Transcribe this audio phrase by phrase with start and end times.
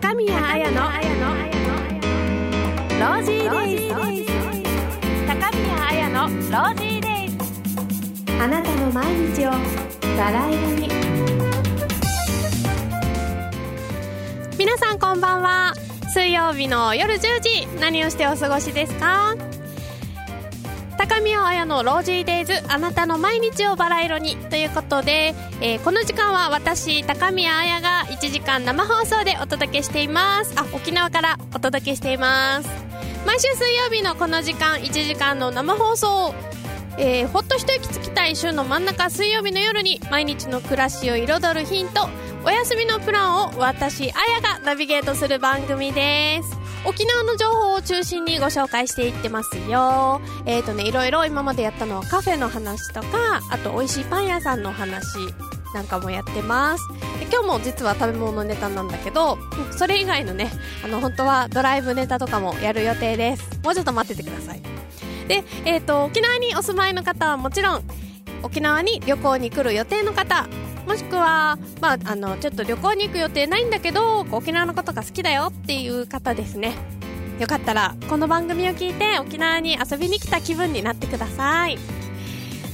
[0.00, 4.32] 高宮綾のロージーデイズ。
[5.24, 7.38] 高宮綾のロージーデイズ。
[8.42, 9.50] あなたの毎日を
[10.18, 10.88] バラ色に。
[14.58, 15.74] 皆さんこんばんは。
[16.12, 19.36] 水曜日の夜10時何をしてお過ごしですか？
[21.14, 30.52] 高宮彩のロージーデイズあなたの毎日をバラ色にということで、えーこの時間は私高宮彩が1時間生放送でお届けしています。
[30.56, 32.68] あ沖縄からお届けしています。
[33.24, 36.34] 毎週水曜日のこの時間1時間の生放送。
[36.98, 42.08] えーほっと一息つきたい週の真ん中水曜日の夜に毎日の暮らしを彩るヒント
[42.44, 46.63] お休みのプランを私あやがナビゲートする番組です。
[46.84, 50.20] 沖縄の情報を中心にご紹介していってますよ。
[50.46, 55.18] えっ、ー、とねいろいろ今までやったのはカフェの話とかあと美味しいパン屋さんの話
[55.74, 56.88] なんかもやってます。
[57.18, 59.38] で今日も実は食べ物ネタなんだけど
[59.70, 60.50] それ以外のね
[60.84, 63.60] あの本当はドライブネタとかもやる予定です。
[63.62, 64.62] もうちょっと待っててください。
[65.28, 67.84] で、えっ、と、沖縄にお住まいの方はもちろん、
[68.42, 70.46] 沖縄に旅行に来る予定の方、
[70.86, 76.74] もしくは、まあ、あの、ちょっと旅行に行く予定ないんだけど、沖縄のことが好きだよっていう方ですね。
[77.38, 81.78] よかったら、この番組を聞いて沖縄に遊びに来た気分になってください。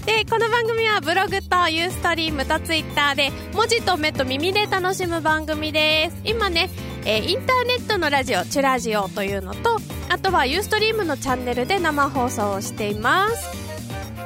[0.04, 6.16] で、この番組はブログとユーストリームとツイッターで文字と目と耳で楽しむ番組です。
[6.24, 6.68] 今ね、
[7.04, 13.69] えーインターネットのラジオ、チュラジオというのと、あとはユーストリームのチャンネルで生放送をしています。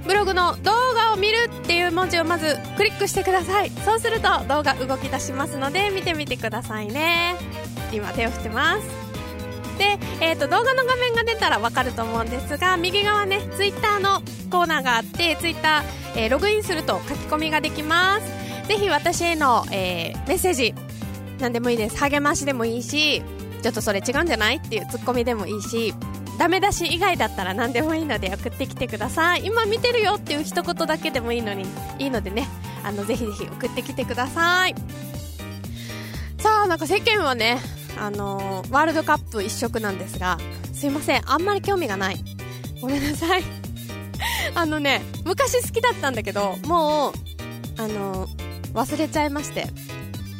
[0.05, 3.71] ブログの動画を見るっていう文字をまずクリックしてください。
[3.85, 7.35] そうすると動画動き出しますので、見てみてくださいね。
[7.91, 9.06] 今手を振ってます。
[9.77, 18.67] で、えー、と動画の画面が出たらわかると思うんですが右側ねツイッターのコーナーがあってツイッター、えーログインすると書き込みができます。
[18.67, 20.73] ぜひ私への、えーメッセージ
[21.39, 21.97] 何でもいいです。
[21.97, 23.21] 励ましでもいいし
[23.61, 24.57] ちょっとそれ違うんじゃない？
[24.57, 25.93] っていうツッコミでもいいし
[26.37, 29.45] ダメ出し以外だったら何でもいいので送ってきてください。
[29.45, 31.65] 今見てるよっていう一言だけでもいいのに
[31.99, 32.47] いいのでね。
[32.83, 34.75] あのぜひぜひ送ってきてください。
[36.37, 37.59] さあなんか世間はね
[37.99, 40.37] あのーワールドカップ一色なんですが
[40.73, 42.17] すいませんあんまり興味がない。
[42.81, 43.43] ごめんなさい。
[44.55, 47.13] あのね昔好きだったんだけどもう
[47.77, 49.67] あのー忘れちゃいまして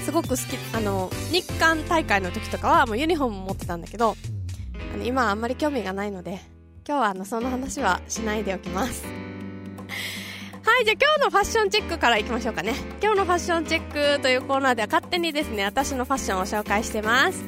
[0.04, 0.42] すごく好き
[0.74, 4.16] あの日韓大会の時とかはもうユニフォーム持ってたんだけど
[4.94, 6.40] あの今はあんまり興味がないので
[6.88, 9.27] 今日はあのその話はしないでおきます。
[10.68, 12.74] はい、じゃあ今日のファッションチェックからいきましょうかね。
[13.02, 17.42] 今日のファッションチェックというコーナーでは勝手にですね、私のファッションを紹介してます。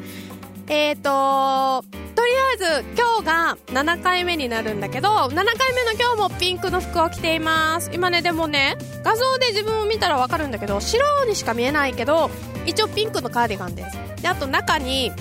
[0.68, 1.84] えーと、
[2.16, 2.32] とり
[2.64, 7.92] あえず今日が7回目になるんだけど、7回目の今日もピンクの服を着ています。
[7.94, 12.32] 今ね、でもね、画像で自分を見たらわかるんだけど、白にしか見えないけど、
[12.66, 13.98] 一応ピンクのカーディガンです。
[14.22, 15.12] で、あと中に、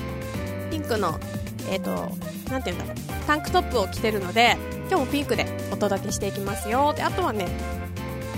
[0.71, 1.19] ピンクの、
[1.69, 2.15] えーと、
[2.51, 4.57] なんて言うんだろう、タンクトップを着てるので、
[4.89, 6.95] 今日もピンクでお届けしていきますよ。
[6.95, 7.49] で、あとはね、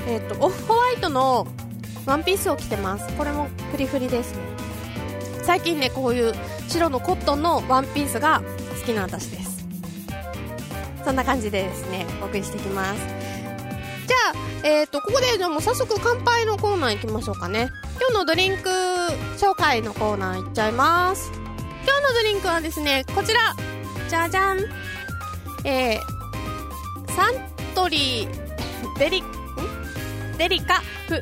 [0.07, 1.47] えっ、と、オフホワイトの
[2.07, 3.13] ワンピースを着てます。
[3.17, 4.41] これもフリフリですね。
[5.43, 6.35] 最近ね、こういう
[6.69, 8.43] 白のコットンのワンピースが
[8.81, 9.67] 好きな私です。
[11.05, 13.01] そんな感じでですね、お送りしていきます。
[14.07, 14.17] じゃ
[14.65, 17.69] あ、えっ、と、ここででも早速乾杯のコーナー行きましょうかね。
[17.99, 18.71] 今日のドリンク
[19.39, 21.31] 紹介のコーナー行っちゃいます。
[21.85, 23.55] 今日のドリンクはですね、こちら。
[24.09, 24.59] じゃじゃん。
[25.65, 27.35] えー、サン
[27.75, 29.25] トリー、ベリ、ん
[30.41, 31.21] デリカフ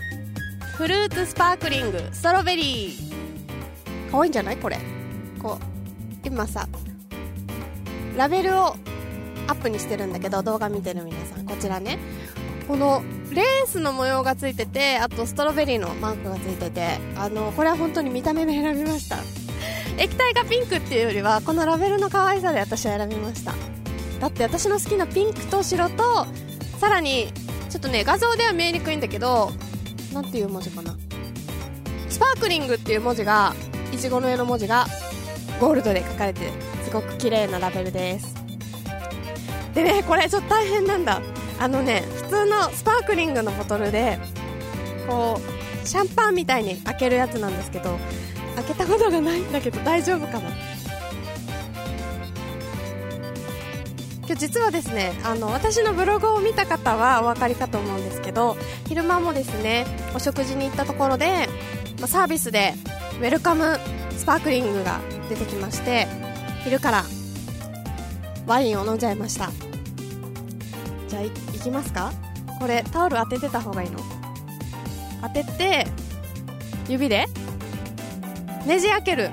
[0.76, 4.12] フルーツスパークリングストロベリー。
[4.12, 4.78] 可愛いんじゃないこれ？
[5.42, 6.68] こう今さ
[8.16, 8.76] ラベルを
[9.48, 11.44] アップにしてるんだけど動画見てる皆さん。
[11.46, 11.98] こちらね。
[12.68, 13.02] この
[13.32, 19.16] レースの模様がついててあとストロベリーのマークがついててあのこれは本当に見た目で選びました。
[19.98, 23.52] 液体がピンクっていうよりはこのラベルの可愛さで私は選びました。
[24.20, 26.24] だって私の好きなピンクと白と
[26.78, 27.32] さらに
[27.68, 29.50] ちょっとね画像では見えにくいんだけど
[30.12, 30.96] なんていう文字かな。
[32.08, 33.54] スパークリングっていう文字が
[33.92, 34.86] いちごの絵の文字が
[35.60, 36.50] ゴールドで書かれて
[36.84, 38.34] すごく綺麗なラベルです。
[39.74, 41.20] でねこれちょっと大変なんだ。
[41.60, 44.18] あのね普通のスパークリングのボトルで
[45.06, 45.40] こ
[45.84, 47.98] うシャンパンみたいに開けるやつなんですけど
[48.56, 50.50] 開けたことがないんだけど大丈夫かな。
[54.28, 61.48] 今日実はですねあの私のブログを見た方はお分かりかと思うんですけど昼間もですねお食事に行ったところで、
[61.98, 62.74] まあ、サービスで
[63.20, 63.78] ウェルカム
[64.18, 66.06] スパークリングが出てきまして
[66.62, 67.04] 昼から
[68.46, 69.50] ワインを飲んじゃいました。
[71.08, 72.12] じゃあいいきますか？
[72.60, 73.98] これタオル当ててた方がいいの？
[75.22, 75.86] 当てて
[76.86, 77.26] 指で
[78.66, 79.30] ねじ開ける。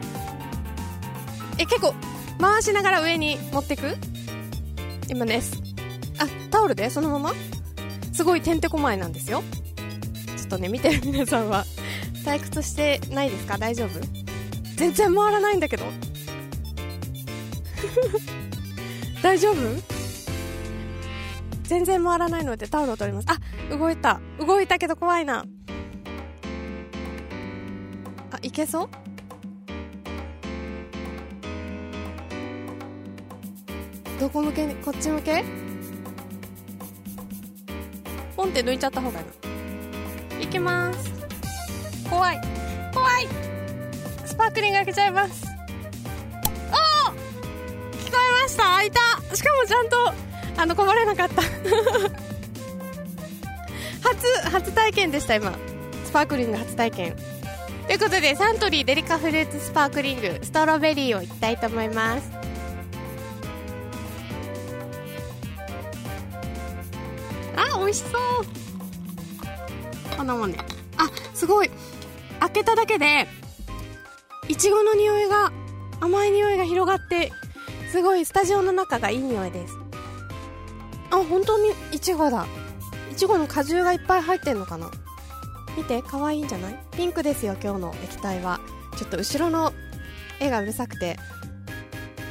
[1.58, 1.94] え結構
[2.40, 3.98] 回しながら上に持ってく？
[5.08, 5.62] 今です。
[6.20, 6.90] あタオルで？
[6.90, 7.34] そのまま？
[8.12, 9.44] すごいてんてこまいなんですよ。
[10.38, 11.66] ちょっとね見てる皆さんは。
[12.26, 13.58] 退屈してないですか？
[13.58, 14.00] 大丈夫？
[14.78, 15.86] 全然回らないんだけど。
[19.22, 19.56] 大丈夫？
[21.64, 23.28] 全然回らないのでタオルを取ります。
[23.30, 23.38] あ
[23.76, 24.20] 動いた。
[24.40, 25.46] 動いたけど怖いな。
[28.32, 28.90] あいけそう？
[34.20, 34.66] どこ向け？
[34.66, 35.44] にこっち向け？
[38.36, 39.26] ポンって抜いちゃった方がいい
[40.40, 41.12] ないきます。
[42.10, 42.42] 怖い。
[42.94, 43.28] 怖い。
[44.26, 45.46] スパークリング開けちゃいます。
[46.72, 47.14] あ
[47.94, 48.64] 聞こえました？
[48.64, 49.00] 開いた。
[49.36, 50.14] しかもちゃんと
[50.62, 51.42] あのこぼれなかった。
[54.02, 55.52] 初初体験でした今。
[56.06, 57.16] スパークリング初体験。
[57.88, 62.45] ということでサントリーデリカフルーツスパークリングストロベリーをいきたいと思います
[67.86, 68.22] 美味しそう。
[70.18, 70.58] こんなもんね
[70.98, 71.70] あすごい。
[72.40, 73.28] 開けただけで
[74.48, 75.52] いちごの匂いが
[76.00, 77.32] 甘い匂いが広がって
[77.92, 78.26] すごい。
[78.26, 79.76] スタジオの中がいい匂いです。
[81.12, 82.48] あ本当にいちごだ。
[83.12, 84.90] いちごの果汁がいっぱい入ってんのかな。
[85.78, 86.80] 見て可愛いんじゃない？
[86.92, 88.60] ピンクですよ今日の液体は。
[88.98, 89.74] ちょっと後ろの
[90.40, 91.18] 絵がうるさくて。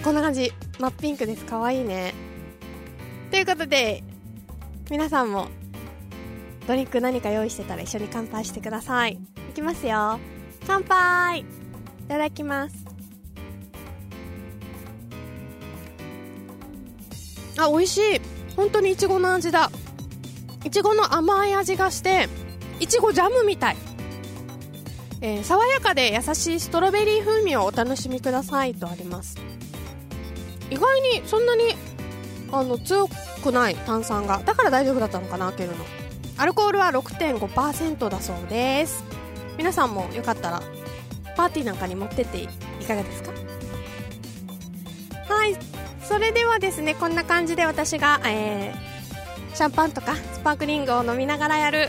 [0.03, 0.53] こんな感じ。
[0.79, 1.45] 真っピンクです。
[1.47, 2.13] 可愛いね。
[3.31, 4.03] ということで
[4.91, 5.49] 皆さんも
[6.67, 9.19] ドリンク何か用意してたら一緒に乾杯してください。
[9.51, 10.19] いきますよ。
[10.67, 11.41] 乾杯。
[11.41, 11.45] い
[12.09, 12.85] ただきます。
[17.57, 18.21] あ美味しい。
[18.57, 19.71] 本当にいちごの味だ。
[20.65, 22.29] いちごの甘い味がして
[22.81, 23.77] いちごジャムみたい、
[25.21, 29.37] えー、爽やかで優しいストロベリー風味をお楽しみくださいとあります。
[30.71, 31.75] 意外にそんなに
[32.51, 33.09] あの強
[33.45, 34.43] くない炭酸が。
[34.45, 35.85] だから大丈夫だったのかな開けるの。
[36.37, 39.05] アルコールは6.5%だそうです。
[39.57, 40.63] 皆さんもよかったら
[41.37, 42.49] パーティーなんかに持ってってい
[42.89, 43.33] かがですか？
[45.33, 45.57] はい。
[46.03, 51.89] それではですねこんな感じで私が、えー、シャンパンとかスパークリングを飲みながらやる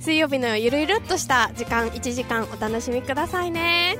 [0.00, 3.98] 水曜日のゆるゆるっとした時間1時間お楽しみくださいね。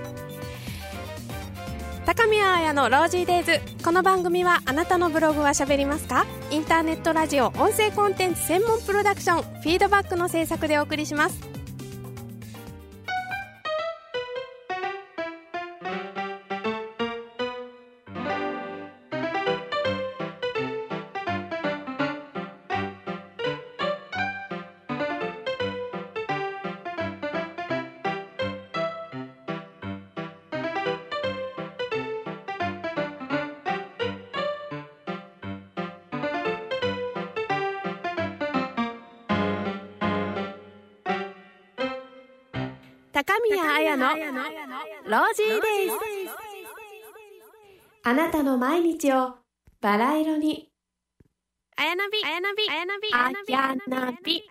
[2.07, 3.61] 高宮彩のロージーデイズ。
[3.85, 6.25] この番組はあなたのブログはしゃべりますか？
[6.51, 11.60] インターネットラジオ音声コンテンツ専門プロダクションフィードバックの制作でお送りします。
[45.11, 45.17] デ
[45.87, 45.97] イズ
[48.05, 49.35] あなたの毎日を
[49.81, 50.69] バラ色に。
[51.77, 54.45] あやなびあやなびあやなびあやなび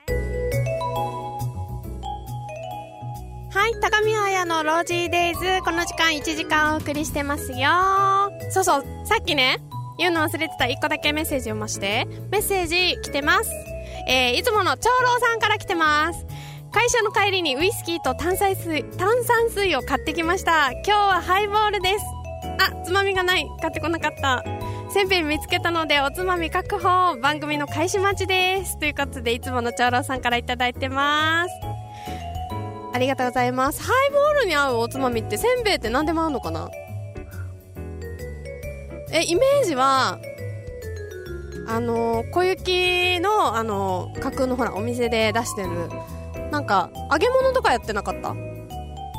[3.53, 5.61] はい高宮彩のロージーデイズ。
[5.63, 7.69] この時間1時間お送りしてますよ。
[8.51, 9.61] そうそうさっきね
[9.97, 13.49] 言うの忘れてた1個だけメッセージ読ましてメッセージ来てます。
[14.09, 16.25] えー、いつもの長老さんから来てます
[16.71, 20.71] 会社の帰りにウイスキーと炭酸水炭酸水を買ってきました。
[20.71, 22.05] 今日はハイボールです。
[22.59, 23.47] あつまみがない。
[23.59, 24.43] 買ってこなかった。
[24.91, 28.77] せんべい見つけたのでおつまみ確保番組の開始待ちです。
[28.79, 31.51] ということでいつもの長老さんから頂いてます。
[32.93, 33.81] ありがとうございます。
[33.81, 36.69] ハイボールに合うおつまみってせんべいって何でも合うのかな？
[39.11, 40.19] えイメージは
[41.67, 45.69] あの小雪のあの架空のほらお店で出してる
[46.51, 48.35] なんか揚げ物とかやってなかった？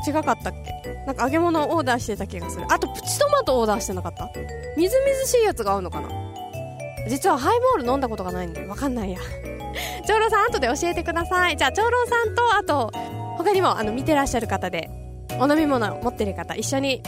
[0.07, 1.03] 違かったっけ？
[1.05, 2.65] なんか揚げ物をオーダーしてた気がする。
[2.69, 4.29] あとプチトマトオーダーしてなかった？
[4.77, 6.09] みずみずしいやつが合うのかな？
[7.07, 9.19] 実はハイボール飲んだことがないんでわかんないや。
[10.07, 11.57] 長老さん後で教えてください。
[11.57, 12.91] じゃあ長老さんとあと
[13.37, 14.89] 他にもあの見てらっしゃる方で
[15.39, 17.01] お飲み物を持ってる方一緒に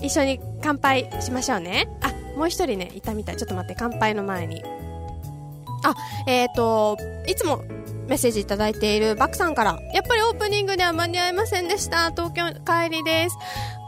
[0.00, 1.88] 一緒に乾杯しましょうね。
[2.02, 3.36] あもう一人ねいたみたい。
[3.36, 4.62] ちょっと待って乾杯の前に。
[5.84, 5.94] あ
[6.26, 6.96] えっ、ー、と
[7.28, 7.62] いつも
[8.06, 12.10] メッセージいただいているバクさんから、やっぱりオープニングでは間に合いませんでした。
[12.10, 13.36] 東京帰りです。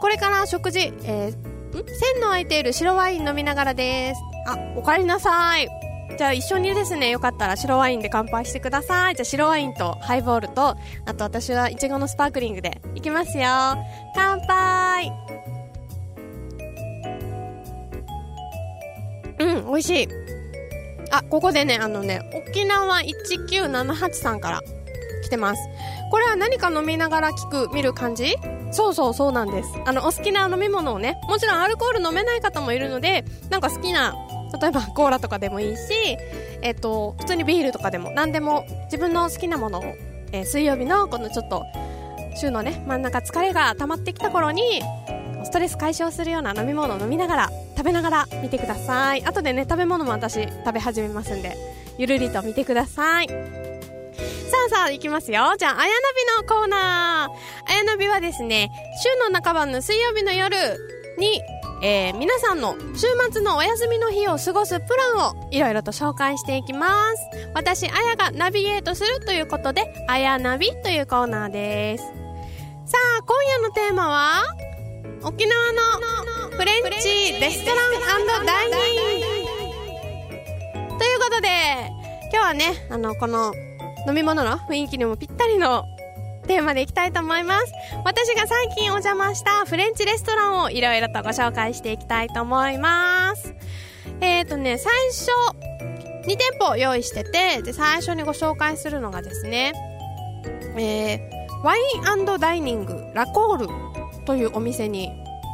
[0.01, 1.33] これから食事、えー、ん？
[1.73, 4.21] 線の空いている白ワイン飲みながらです。
[4.47, 5.69] あ、おかえりなさい。
[6.17, 9.15] じゃあ一緒にですね、よかったら白ワインで乾杯してください。
[9.15, 13.45] じゃあ白ワインとハイボールと、あと私はイチゴのスパークリングでいきますよ。
[14.15, 15.13] 乾杯
[19.39, 20.07] うん、美味しい。
[21.11, 24.61] あ、ここでね、あのね、沖縄1978さんから
[25.23, 25.61] 来てます。
[26.11, 28.35] これは何か飲みながら聞く、見る感じ？
[28.71, 29.69] そうそうそうなんです。
[29.85, 34.15] あの、お好きな飲み物をね、もちろんアルコール飲めない方もいるので、なんか好きな、
[34.61, 35.81] 例えばコーラとかでもいいし、
[36.61, 39.83] えっと、普通にビールとかでも何でも自分の好きなものを、
[40.31, 41.63] えー、水曜日のこのちょっと、
[42.39, 44.81] 週のね、真ん中疲れが溜まってきた頃に、
[45.43, 49.25] ストレス解消するような飲み物を飲みながら、食べながら見てください。
[49.25, 51.55] 後でね、食べ物も私食べ始めますんで、
[51.97, 53.27] ゆるりと見てください。
[53.27, 53.35] さ
[54.67, 55.55] あさあ、行きますよ。
[55.57, 57.71] じゃあ、あやなびのコーナー。
[57.71, 60.55] あやなびはですね、週の半ばの水曜日の夜
[61.17, 61.41] に、
[61.81, 67.23] えー、皆さんの週末のお休みの日を過ごすプランをいろいろと紹介していきます。
[67.53, 72.03] 私、あやがナビゲートするということで、あやなびというコーナーです。
[72.85, 74.43] さあ、今夜のテーマは、
[75.21, 81.49] 沖縄のフレンチレストランダイニングということで、
[82.31, 83.53] 今日はね、あの、この
[84.07, 85.83] 飲み物の雰囲気にもぴったりの
[86.47, 87.65] テーマでいきたいと思います。
[88.05, 93.53] 私が最近お邪魔したフレンチレストランをいろいろとご紹介していきたいと思います。
[94.21, 95.31] えっ、ー、とね、最初、
[96.25, 99.73] 2店舗用意してて、で、最初にご紹介するのがですね、
[100.77, 101.79] えー、ワイ
[102.21, 103.88] ンダイニングラコール
[104.25, 105.11] というお店に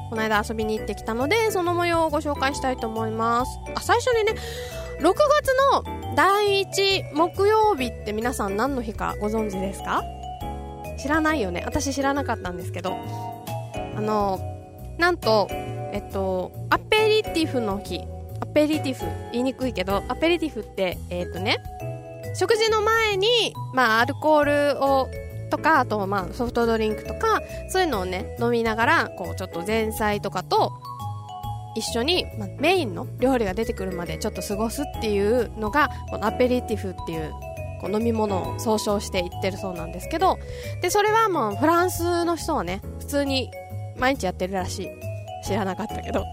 [0.09, 3.59] この間遊びに行ってきたので、その模様をご紹介したいと思います。
[3.75, 4.35] あ、最初にね、
[4.99, 5.17] 6月
[5.73, 10.03] の第1木曜日って皆さん何の日かご存知ですか？
[10.97, 11.63] 知らないよね。
[11.65, 12.95] 私知らなかったんですけど。
[13.97, 14.39] あの
[14.97, 18.01] なんとえっとアペリティフの日。
[18.41, 21.57] アペリティフ言いにくいけどアペリティフってえっとね
[22.35, 25.09] 食事の前にまあアルコールを
[25.49, 30.71] とかあとまあソフトドリンクとかそういうのをね飲みながらこうちょっと前菜とかと
[31.75, 37.31] 一緒に、まあ、メインの料理が出てくるまでちょっと過ごすっていうのがこのアペリティフっていう
[37.81, 40.39] こう飲み物を総称していってるそうなんですけど
[40.81, 43.51] でそれはもうフランスの人はね普通に
[43.97, 45.14] 毎日やってるらしい。
[45.45, 46.25] 知らなかったけど。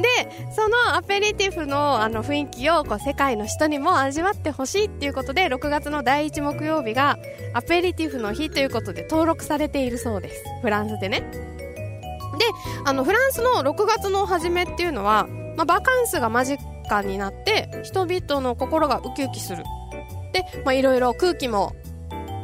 [0.00, 7.18] でそのアペリティフのあの雰囲気をこう世界の人にも味わってほしいっていうことで6月の第1木曜日が
[7.54, 10.44] アペリティフの日ということで登録されているそうです。
[10.62, 11.20] フランスでね。
[11.20, 12.46] で
[12.84, 15.26] あのフランスの6月の初めっていうのは、
[15.56, 16.58] まあ、バカンスが間近
[17.02, 19.64] になって人々の心がウキウキする。
[20.32, 21.74] で、まあ、いろいろ空気も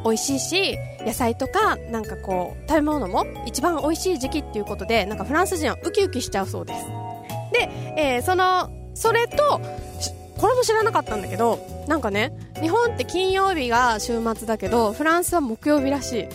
[0.03, 6.85] 美味しいし、野菜とか、なんかこう、食べ物も一番美味しい時期っていうことで、なんかフランス人はウキウキしちゃうそうです。
[7.51, 9.61] で、えー、その、それと、
[10.37, 16.27] これも知らなかったんだけど、なんかね、日本って金曜日が週末だけど、フランスは木曜日らしい。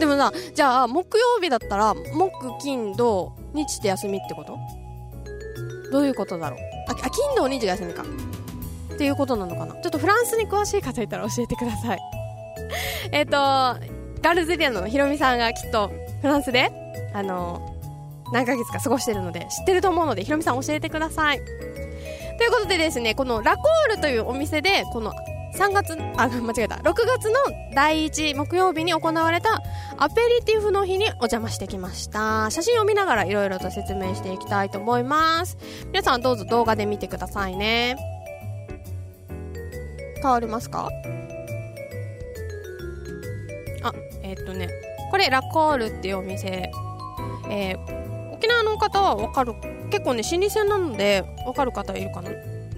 [0.00, 4.58] でもさ、じゃあ、木曜日だったら、木、金、土、日って休みってこと？
[5.92, 6.58] どういうことだろう？
[6.88, 8.02] あ、金、土、日が休みか。
[8.02, 11.98] っていうことなのかなちょっとフランスに詳しい方いたら教えてください。
[13.12, 15.90] えっと、ガールズリアのヒロミさんがきっと
[16.20, 16.70] フランスで、
[17.14, 17.74] あの、
[18.32, 21.40] 何ヶ月か過ごしてるので、知ってると思うので、ヒロミさん教えてください。
[22.38, 25.12] ということでですね、このラコールというお店で、この
[25.54, 26.76] 3月、あ、 間違えた。
[26.76, 27.34] 6月の
[27.74, 29.62] 第1木曜日に行われた
[29.98, 32.50] アペリティフの日にお邪魔してきました。
[32.50, 35.58] 写真を見ながらいろいろと説明していきたいと思います。
[35.88, 37.96] 皆さんどうぞ動画で見てくださいね。
[40.22, 40.88] 変わりますか？
[44.32, 44.68] えー、っとね、
[45.10, 46.70] これラコールっていうお店、
[47.50, 49.54] えー、沖縄の方はわかる、
[49.90, 52.30] 結構ね、老舗なのでわかる方いるかな。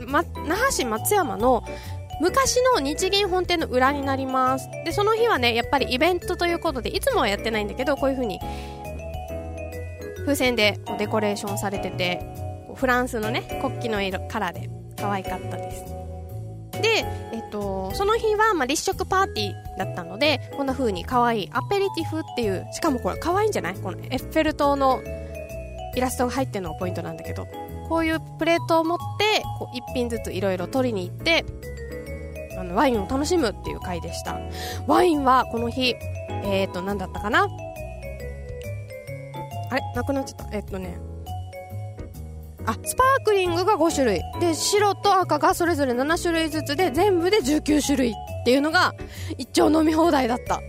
[0.07, 1.65] ま、那覇市松山の
[2.21, 4.69] 昔の日銀本店の裏になります。
[4.85, 8.41] で、その日はね、やっぱりイベントということで、いつもはやってないんだけど、こういう風に、
[10.21, 12.21] 風船でデコレーションされてて、
[12.75, 15.94] フランスのね、国旗の色、カラーで可愛かったです。
[16.83, 23.75] で、えっと、その日は、まあ、立食パーティーだったので、こんな風に可愛いアペリティフっていう、しかもこれ可愛いんじゃない？
[23.75, 25.03] このエッフェル塔の
[25.95, 27.47] イラストが入ってるのがポイントなんだけど、
[27.89, 31.45] こういうプレートを持って、こう一品ずついろいろ取りに行って、
[32.59, 34.39] あの、ワインを楽しむっていう回でした。
[34.87, 35.95] ワインはこの日、
[36.45, 37.49] えっ、ー、と、何だったかな？
[39.71, 39.83] あれ？
[39.95, 40.57] なくなっちゃった。
[40.57, 40.99] えっ、とね、
[42.67, 48.13] あスパークリングが5種類で白と赤がそれぞれ7種類ずつで全部で19種類っ
[48.45, 48.95] ていうのが
[49.37, 50.61] 一丁飲み放題だった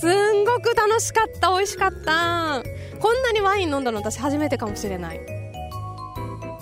[0.00, 2.62] すんごく楽しかった美味しかった
[2.98, 5.20] こんなにワイン飲んだの私初めてかもしれない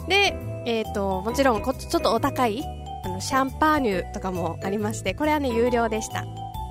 [0.08, 2.62] でえっ、ー、と、もちろんこ、ちょっとお高い、
[3.04, 6.26] あの、シャンパーニュとかもありまして、これはね、有料でした。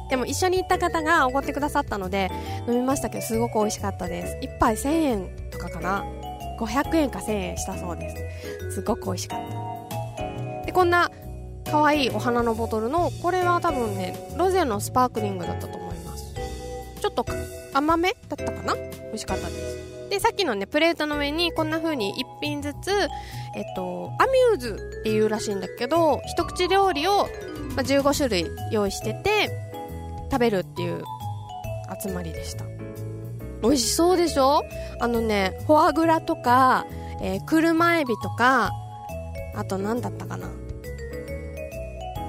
[0.10, 2.32] でも一緒に行った方がおごってくださったので、
[2.68, 4.38] 飲みましたけど、すごく美味しかったです。
[4.42, 6.06] 一杯1000円とかかな。
[6.60, 8.10] 500円か1000円したそうで
[8.70, 8.76] す。
[8.76, 9.40] すごく美味しかっ
[10.60, 10.66] た。
[10.66, 11.10] で、こんな
[11.72, 16.34] 可愛いお花のボトルの、これは多分ね、ロゼのスパークリングだったと思います。
[17.02, 17.26] ちょっと
[17.74, 18.76] 甘めだったかな？
[18.76, 18.82] 美
[19.14, 20.10] 味しかったです。
[20.10, 22.92] で、さっきのね、プレートの上にこんな風に1品ずつ、
[23.56, 27.30] えっと、アミューズっていうらしいんだけど、一口料理を、
[27.76, 29.50] 15種類用意してて、
[30.32, 31.04] 食べるっていう
[32.04, 32.66] 集まりでした。
[33.62, 34.64] 美味しそうでしょ？
[35.00, 36.86] あのね、フォアグラとか、
[37.22, 38.72] えー、車エビとか、
[39.56, 40.50] あと何だったかな？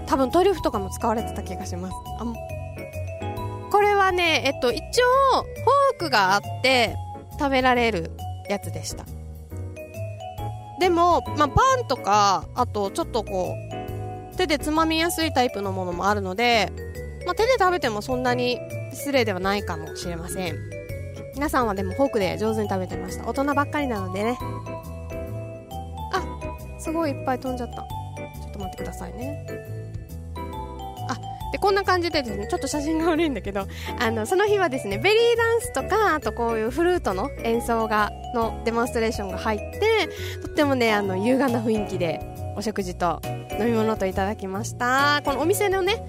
[0.07, 1.95] 多分トリュフとかも使われてた気がします。
[2.19, 2.25] あ
[3.71, 6.97] これはね、えっと、一応、フォークがあって
[7.39, 8.11] 食べられる
[8.49, 9.05] やつでした。
[10.81, 13.55] でも、まあ、パンとか、あと、ちょっとこ
[14.33, 16.73] う、手でつまみやすいタイプのものもあるので、
[17.25, 18.59] まあ、手で食べてもそんなに
[18.93, 20.57] 失礼ではないかもしれません。
[21.41, 23.27] 皆さんはでもフォークで上手に食べてました。
[23.27, 24.39] 大人ばっかりなのでね。
[26.13, 26.23] あ、
[26.79, 27.77] すごいいっぱい飛んじゃった。
[27.77, 29.47] ちょっと待ってくださいね
[31.09, 31.15] あ。
[31.51, 33.67] で、こんな感じでですね、ちょっと写真が悪いんだけど、
[33.99, 40.11] あの、その日はですね、ベリーダンスとか、あとこういうフルートの演奏が、のデモンストレーションが入って、
[40.43, 42.21] とってもね、あの、優雅な雰囲気で、
[42.55, 43.23] お食事と
[43.59, 45.23] 飲み物といただきました。
[45.25, 46.05] このお店のね、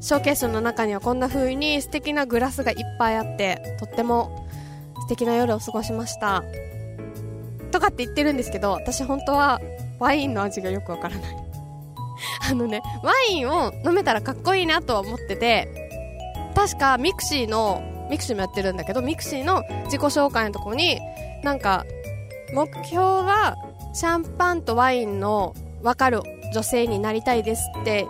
[0.00, 4.48] ショーケースの中にはこんな風に素敵なグラスがいっぱいあって、とっても素
[5.10, 6.44] 敵な夜を過ごしました。
[7.72, 9.60] とかって言ってるんですけど、私本当は
[9.98, 11.36] ワインの味がよくわからない。
[12.50, 15.68] あのね、ワインを飲めたらかっこいいなとは思ってて、
[16.54, 21.00] 確か mixi の、 mixi もやってるんだけど、 mixi の自己紹介のとこに、
[21.42, 21.84] なんか、
[22.52, 23.56] 目標は
[23.92, 26.22] シャンパンとワインの分かる
[26.52, 28.06] 女性になりたいですって、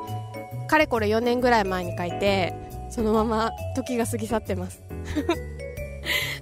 [0.69, 2.55] かれこれ4年ぐらい前に書いて、
[2.91, 4.83] そのまま時が過ぎ去ってます。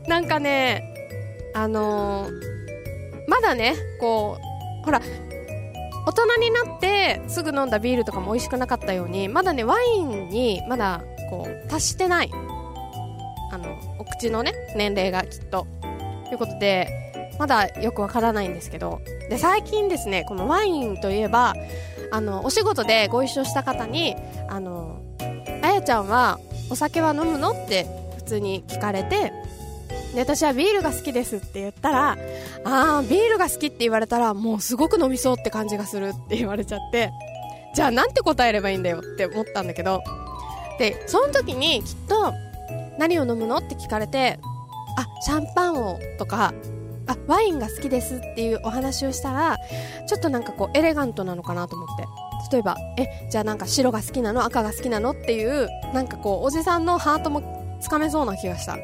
[0.09, 0.83] なんかね、
[1.55, 2.33] あのー、
[3.29, 4.39] まだね、こ
[4.83, 5.01] う、ほら、
[6.07, 12.31] 大人になってすぐ飲んだビールとかも美味しくなかったようにまだねワインにまだこう達してない
[13.53, 15.67] あのお口のね年齢がきっと。
[16.25, 16.89] ということで
[17.39, 19.03] まだよくわからないんですけど。
[19.29, 21.53] で最近ですねこのワインといえば
[22.11, 24.17] あのお仕事でご一緒した方に
[24.49, 25.03] あの
[25.61, 26.41] あやちゃんは
[26.71, 27.51] お酒は飲むの？
[27.51, 29.31] って普通に聞かれて
[30.15, 32.17] で、私はビールが好きですって言ったら、
[32.65, 37.11] ああ、ビールが好きって言われたら、もうすごく飲みそうって感じがするって言われちゃって、
[37.75, 40.03] じゃあなんて答えればいいんだよって思ったんだけど、
[40.79, 42.33] で、その時にきっと、
[42.99, 44.39] 何を飲むのって聞かれて、
[44.97, 46.53] あ、シャンパンをとか、
[47.07, 49.59] あ、ワインが好きですっていうお話をしたら、
[50.07, 52.05] ちょっとなんかこう、エレガントなのかなと思って。
[52.53, 54.45] 例えば、え、じゃあなんか白が好きなの？
[54.45, 55.11] 赤が好きなの？
[55.11, 58.77] っていう、なんかこう、おじさんのハートもつかめそうな気がした。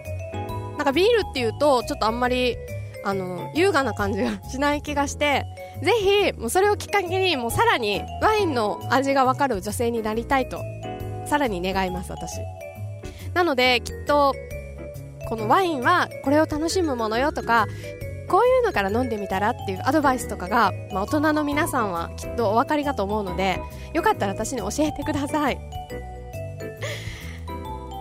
[0.77, 2.57] なんかビールっていうと、ちょっとあんまり、
[3.05, 5.45] あの、優雅な感じがしない気がして、
[5.83, 5.93] ぜ
[6.33, 10.59] ひ、もうそれをきっかけに、もうさらにワインの味がわかる女性になりたいと、
[11.27, 12.41] さらに願います、私。
[13.35, 14.35] なので、きっと、
[15.29, 17.67] このワインはこれを楽しむものよとか、
[18.29, 23.61] こういうのから飲んでみたらっていうアドバイスとかが、まあ、大人の皆さんはきっとお分かりかと思うので、
[23.93, 25.59] よかったら私に教えてください。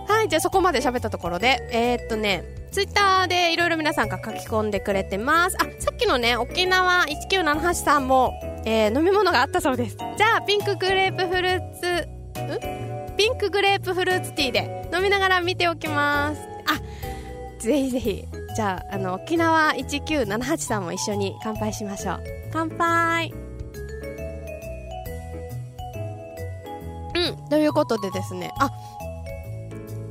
[0.08, 5.56] はい、じゃあそこまで喋ったところで、えー、っとね、ツイッターでいろいろ皆さんが書き込んでくれてます。
[5.60, 8.34] あ、さっきのね、沖縄1978さんも、
[8.66, 9.96] えー、飲み物があったそうです。
[9.96, 12.08] じゃあ、ピンクグレープフルーツ、
[13.12, 13.16] ん？
[13.16, 16.40] ピンクグレープフルーツティーで飲みながら見ておきます。
[16.66, 18.24] あ、ぜひぜひ。
[18.56, 22.24] じゃあ、あの、沖縄1978さんも一緒に乾杯しましょう。
[22.52, 23.32] 乾杯
[27.14, 28.68] うん、ということでですね、あ、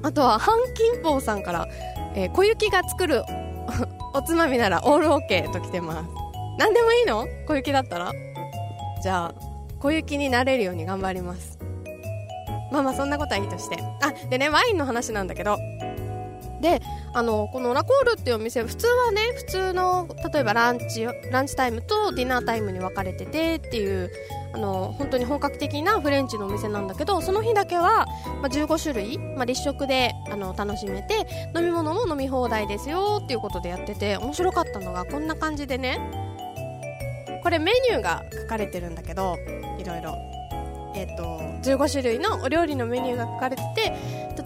[0.04, 1.68] あとは、ハンキンポーさんから、
[2.16, 3.24] えー、小雪が作る
[4.14, 6.10] おつまみならオールオッケーと来てます。
[6.60, 7.26] 何でもいいの？
[7.48, 8.12] 小雪だったら
[9.02, 9.34] じゃあ、
[9.80, 11.58] 小雪になれるように頑張ります。
[12.72, 13.78] まあまあそんなことはいいとして。
[14.02, 15.58] あ、でね、ワインの話なんだけど、
[16.62, 16.82] で、
[17.16, 24.12] あの、このラコールっていうお店、普通はね、普通の、例えばランチ、ランチタイムとディナータイムに分かれててっていう、
[24.54, 28.08] あの、本当に本格的なフレンチのお店なんだけど、その日だけは、
[28.42, 36.00] まあ、15種類、まあ、立食で、あの、楽しめて、飲み物も飲み放題ですよっていうことでやってて、面白かったのがこんな感じでね、
[37.44, 39.38] これメニューが書かれてるんだけど、
[39.78, 40.33] いろいろ。
[40.96, 43.94] えっ、ー、と、15種類のお料理のメニューが書かれてて、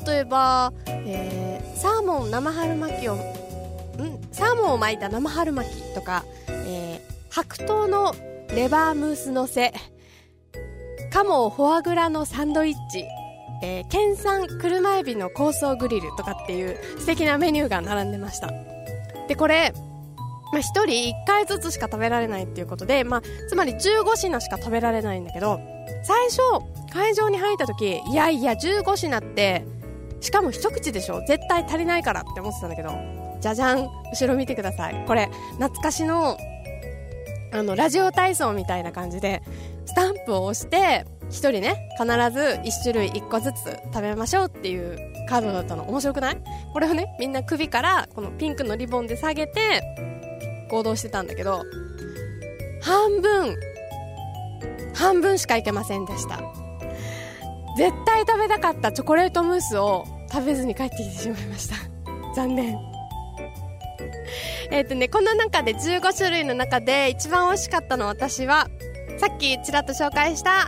[0.05, 3.19] 例えば、えー、サーモン生春巻きを、ん？
[4.31, 8.13] サーモンを巻いた生春巻きとか、えー、白桃の
[8.55, 9.73] レバームースのせ
[11.11, 13.05] 鴨フォアグラのサンドイッチ
[13.61, 18.51] えー、県産車エビの香草グリルとかっていう素敵なメニューが並んでました。
[19.27, 19.73] でこれ、
[20.51, 25.59] まあ、1人1回ずつしか食べられないっていうことで、まあ、つまり15品しか食べられないんだけど
[26.03, 26.41] 最初
[26.91, 29.65] 会場に入った時いやいや15品って
[30.19, 31.21] しかも一口でしょ？
[31.27, 32.91] 絶対足りないからって思ってたんだけど
[33.39, 35.03] じゃじゃん後ろ見てください。
[35.05, 36.37] これ懐かしの
[37.53, 39.41] あのラジオ体操みたいな感じで
[39.85, 44.97] スタンプを押して1人ね必ず1種類1個ずつ食べましょうっていう
[45.29, 45.87] カードだったの。
[45.87, 46.37] 面白くない？
[46.73, 49.81] これをねみんな首からこのピンクのリボンで下げて
[50.69, 51.63] 行動してたんだけど
[52.81, 53.55] 半分
[54.93, 56.39] 半分しかいけませんでした。
[57.77, 61.75] 絶対食べたかったチョコレートムースを食べずに帰ってきてしまいました。
[62.35, 62.77] 残念。
[64.71, 68.67] えっとねこの中で15種類の中で一番美味しかったの私は
[69.17, 70.67] さっきちらっと紹介した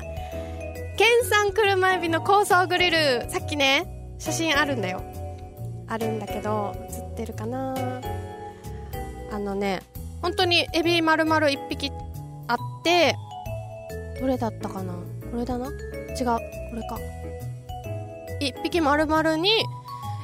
[0.98, 3.30] 県産車エビの香草グリル。
[3.30, 5.02] さっきね写真あるんだよ。
[5.88, 7.74] あるんだけど映ってるかな。
[9.32, 9.82] あのね
[10.22, 11.92] 本当にエビ丸々1匹
[12.48, 13.16] あって
[14.20, 14.94] どれだったかな？
[15.32, 15.68] これだな？
[15.68, 15.74] 違う。
[15.76, 16.40] こ
[16.76, 16.98] れか。
[18.42, 19.50] 1匹丸々に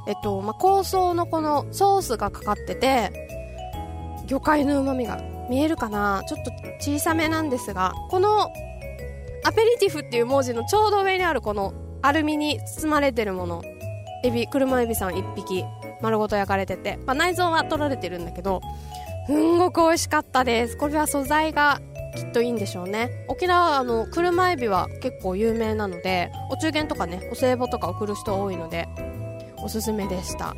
[0.07, 3.11] えっと、まあ、香草のこのソースがかかってて
[4.27, 6.23] 魚介のうまみが見えるかな？
[6.27, 8.51] ちょっと小さめなんですがこの
[9.43, 13.63] アペリティフっていう文字のちょうど上にあるこのアルミに包まれてるもの。
[14.23, 15.63] エビ車エビさん1匹
[16.01, 18.59] 丸ごと焼かれてて、まあ、内臓は取られてるんだけど
[19.27, 20.77] すんごく美味しかったです。
[20.77, 21.79] これは素材が
[22.15, 23.25] きっといいんでしょうね。
[23.27, 28.87] 沖縄はあの車エビは結構有名なのでお中元とかねお歳暮とか送る人多いので
[29.57, 30.55] おすすめでした、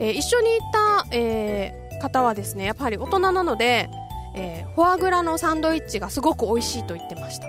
[0.00, 3.88] えー、一緒に行った、えー、方はですねやっぱり大人なので、
[4.34, 7.48] えー、フォアグラのサンドイッチがすごく美味しいと言ってました。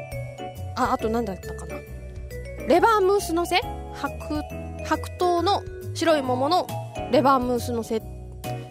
[0.75, 1.75] ああと何だったかな。
[2.67, 3.59] レバームースのせ？
[3.95, 4.43] 白
[4.85, 6.67] 白桃の白い桃の
[7.11, 8.01] レバームースのせっ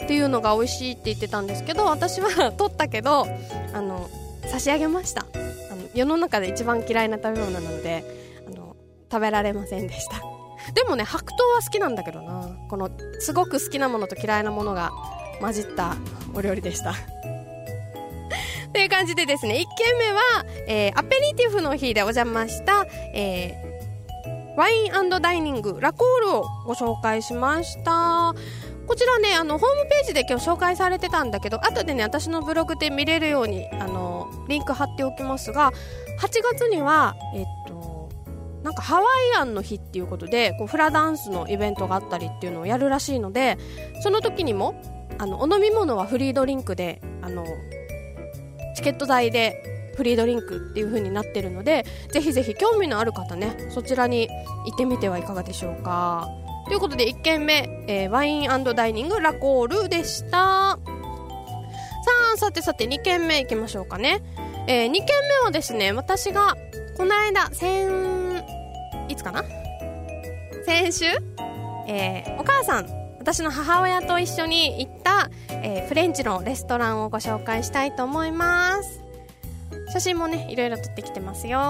[0.07, 3.27] ていうのが美味しいって言ってたんですけど私は 取ったけど
[3.75, 4.09] あの
[4.51, 5.27] 差し上げました。
[5.71, 8.05] あの世の中で一番嫌いな食べ物なので
[8.47, 8.77] あの
[9.11, 10.23] 食べられませんでした。
[10.75, 12.57] でもね白桃は好きなんだけどな。
[12.69, 14.93] このすごく好きなものと嫌いなものが
[15.41, 15.97] 混じった
[16.35, 16.95] お料理でした。
[18.73, 20.21] という感じでですね、1軒目は、
[20.67, 28.35] えー、アペリティフの日でお邪魔した、えー、ワインダイニングラコールをご紹介しました。
[28.89, 34.18] こちらね、あの、ホームページで今日紹介されてたんだけど、後でね、私のブログで見れるように、あの、
[34.49, 35.73] リンク貼っておきますが、
[36.21, 38.09] 8月には、えっと、
[38.63, 39.05] なんかハワイ
[39.39, 43.57] アンの日っていうことで、こうフラダンスのイベントがあったりっていうのをやるらしいので、
[44.03, 44.81] その時にも、
[45.19, 47.45] あの、お飲み物はフリードリンクで、あの、
[48.75, 54.29] チケット代でフリードリンクっていう風になってるのでぜひぜひ興味のある方ねそちらに
[54.65, 56.29] 行ってみてはいかがでしょうか。
[56.69, 60.79] ということで1軒目、えー、ワインダイニングラコールでした。
[62.09, 64.23] さあさてさて2軒目いきましょうかね、
[64.67, 66.57] えー、2軒目はですね私が
[66.97, 68.43] この間先
[69.11, 69.45] いつかな？
[70.65, 71.05] 先週、
[71.87, 72.87] えー、お母さん
[73.19, 79.03] 私の母親と一緒に行った、えー、フレンチのレストランをご紹介したいと思います。
[79.93, 81.59] 写真もねいろいろ撮ってきてますよ。
[81.61, 81.63] ん？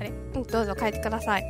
[0.00, 0.08] あれ？
[0.08, 1.44] うんどうぞ書いてください。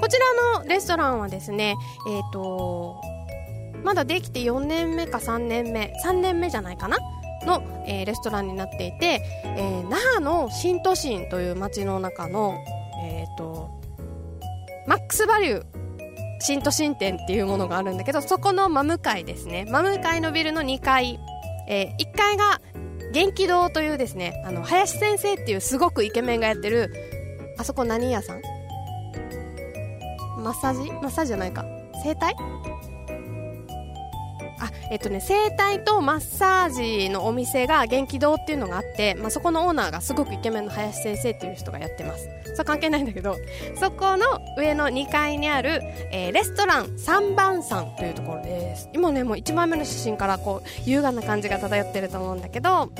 [0.00, 1.76] こちらのレストランはですね
[2.08, 3.02] えっ、ー、と
[3.82, 6.98] まだできて4年目か3年目3年目じゃないかな？
[7.44, 12.54] の、えー、レストランになっていて、えー、那覇の新都心という街の中の、
[13.04, 13.70] えーと
[14.84, 15.64] マックスバリュー
[16.40, 19.64] 新都心店っていうものがあるんだけどそこの真向かいですね。
[19.70, 21.20] 真向かいのビルの2階、
[21.68, 22.60] えー、1階が
[23.12, 26.92] 元気堂というですねあの林先生っていうすごくイケメンがやってる
[27.58, 28.42] あそこ何屋さん？
[30.42, 30.90] マッサージ？
[30.90, 31.64] マッサージじゃないか。
[32.02, 32.34] 整体？
[34.62, 42.28] あえっとね整体とマッサージのお店が元気堂っていうのがあって、まあ、そこのオーナーがすごくイケメンの林先生っていう人がやってます。
[42.54, 43.36] そ関係ないんだけど
[43.80, 44.26] そこの
[44.58, 48.88] 上の2階にある、えー、レストラン3番さんというところです。
[48.92, 52.92] 今ねもう1枚目の写真からこう優雅な感じが漂ってると思うんだけど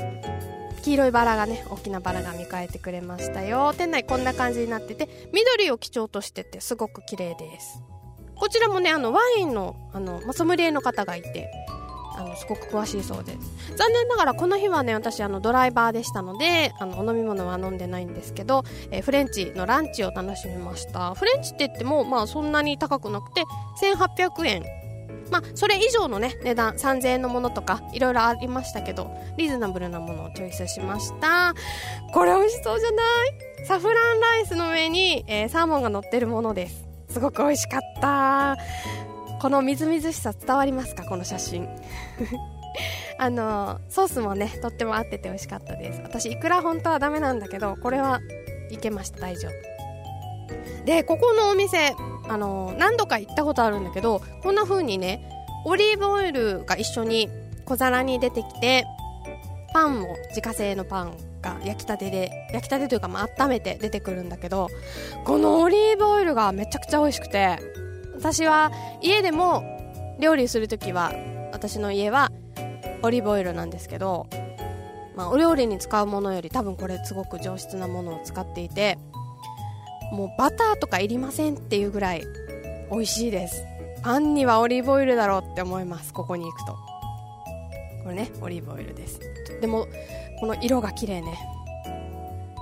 [0.82, 3.72] 黄色いバラがね大きなバラが見えてくれましたよ。
[3.76, 7.91] 店内こんな感じになってて緑を基調としててすごく綺麗です。
[8.42, 11.48] こちらもねあのワインのあの、まソムリエの方がいて
[12.16, 23.44] あのすごく詳しいそうです残念ながらこの日はね私あのドライバーでしたのであのお飲み物は飲んでないんですけど、えー、フレンチのランチを楽しみましたフレンチって言ってもまあそんなに高くなくて
[23.80, 24.64] 1800円
[25.30, 31.54] まあ、それ以上のね、値段、3000円のものとか、いろいろありましたけど、リーズナブルなものをチョイスしました。
[32.12, 33.02] これ美味しそうじゃな
[33.62, 33.66] い？
[33.66, 36.91] サフランライスの上に、えー、サーモンが乗ってるものです。
[37.12, 38.56] すごく美味しかった。
[39.40, 41.04] このみずみずしさ伝わりますか？
[41.04, 41.68] この写真。
[43.18, 48.20] あのソースもねとっても合ってて美味しかったです私いくら本当はダメなんだけどこれは
[48.70, 51.94] いけました大丈夫でここのお店
[52.28, 55.22] あの何度か行ったことあるんだけどこんな風にね
[55.66, 57.28] オリーブオイルが一緒に
[57.66, 58.86] 小皿に出てきて
[59.74, 64.68] パンも自家製のパンが焼きたてで焼きたてというか、まあ温めて出てくるんだけど
[65.24, 67.58] このオリーブオイルがめちゃくちゃ美味しくて
[68.14, 68.70] 私は
[69.02, 69.64] 家でも
[70.20, 71.12] 料理するときは
[71.52, 72.30] 私の家は
[73.02, 74.28] オリーブオイルなんですけど、
[75.16, 78.98] まあ、お料理に使うものより多分これすごく上質なものを使っていて
[80.12, 82.24] もうバターとかいりませんっていうぐらい
[82.90, 83.64] 美味しいです。
[84.02, 86.12] パンにはオリーブオイルだろうって思います。
[86.12, 86.76] ここに行くと。
[88.04, 89.20] これねオリーブオイルです。
[89.60, 89.86] でも
[90.42, 91.38] この色が綺麗ね。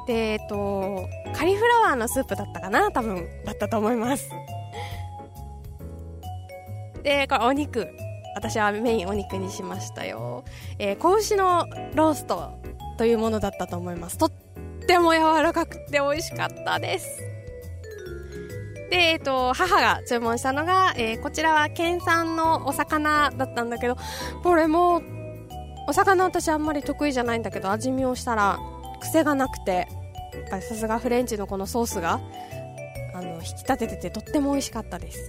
[0.07, 2.93] でえっとカリフラワーのスープだったかな？
[2.93, 4.29] 多分だったと思います。
[7.03, 7.89] でこれお肉。
[8.37, 10.45] 私はメインお肉にしましたよ、
[10.79, 12.53] えー、子牛のロースト
[12.99, 14.19] というものだったと思います。
[14.19, 14.31] とっ
[14.87, 17.19] ても柔らかくて美味しかったです。
[18.91, 23.97] で、えっ、と、母が注文したのが、えー、こちらは県産のお魚だったんだけど、
[24.43, 25.03] これも、
[25.91, 28.61] お魚私あんまり得意じゃないんだけど、味見をしたら、
[29.01, 29.89] 癖がなくて、
[30.33, 32.21] やっぱりさすがフレンチのこのソースが、
[33.13, 35.27] あの、引き立てててとっても美味しかったです。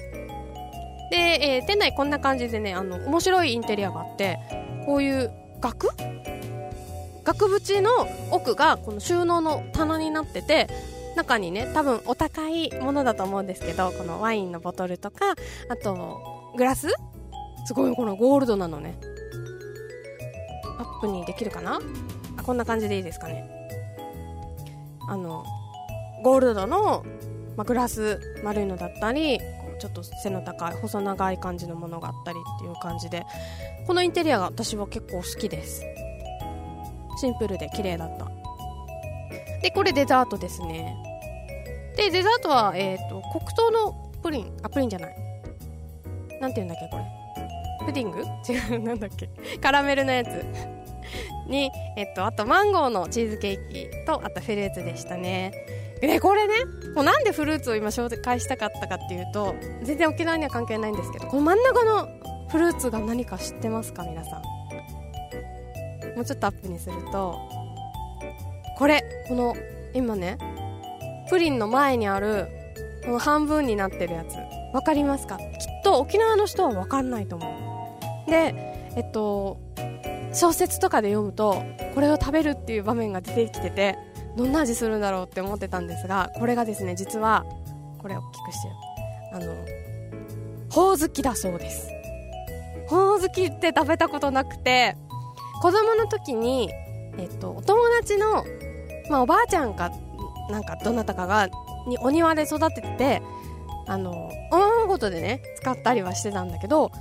[1.10, 4.38] で、えー、店内こんな感じでね、あの、面白いインテリアがあって、
[4.86, 5.90] こういう額？
[7.24, 7.90] 額縁の
[8.30, 10.68] 奥がこの収納の棚になってて、
[11.16, 15.34] 中にね、多分お高いものだと思うんですけど、このワインのボトルとか、
[15.70, 16.88] あと、グラス？
[17.66, 18.96] すごいこのゴールドなのね。
[21.02, 21.80] ップにできるかな？
[22.38, 23.50] あ、こんな感じでいいですかね。
[25.10, 25.44] あの、
[26.24, 27.04] ゴールドの、
[27.58, 29.40] ま、グラス丸いのだったり、
[29.80, 33.26] ちょっと背の高い細長い感じのものがあったりっていう感じで
[33.88, 35.84] このインテリアが私は結構好きです。
[37.20, 38.28] シンプルで綺麗だった。
[39.64, 40.96] でこれデザートですね。
[41.98, 44.58] でデザートは、えーと、黒糖のプリン。
[44.62, 45.16] あプリンじゃない。
[46.40, 47.86] なんて言うんだっけこれ。
[47.88, 48.20] プディング？
[48.48, 49.30] 違うなんだっけ。
[49.60, 50.46] カラメルのやつ。
[51.48, 55.52] に、えっと、あとマンゴーのチーズケーキとあとフルーツでしたね。
[56.02, 56.54] でこれね
[56.96, 62.08] もうなんでフルーツを今紹介したかったかっていうと全然沖縄には関係ないんですけどこの真ん中の
[62.50, 64.42] フルーツが何か知ってますか皆さん。
[66.16, 67.38] もうちょっとアップにすると
[68.78, 69.56] これこの
[69.94, 70.38] 今ね
[71.30, 72.48] プリンの前にある
[73.06, 74.36] この半分になってるやつ
[74.74, 75.38] 分かりますか？
[75.38, 75.46] きっ
[75.84, 77.48] と沖縄の人は分かんないと思
[78.28, 78.30] う。
[78.30, 78.54] で
[78.96, 79.58] えっと
[80.34, 81.64] 小説とかで読むと
[81.94, 83.98] これを食べるっていう場面が出てきてて
[84.38, 87.46] どんな味するんだろうって思ってたんですがこれがですね実は
[88.00, 88.70] これ大きくして
[89.34, 89.56] あの
[90.70, 91.90] ほおずきだそうです。
[92.88, 94.98] ほおずきって食べたことなくて
[95.62, 96.70] 子供の時に、
[97.18, 98.46] えっと、お友達の、
[99.10, 99.92] まあ、おばあちゃんか
[100.50, 101.48] なんかどなたかが
[101.88, 103.22] にお庭で育ててて
[103.88, 106.92] あのおままごとでね使ったりはしてたんだけど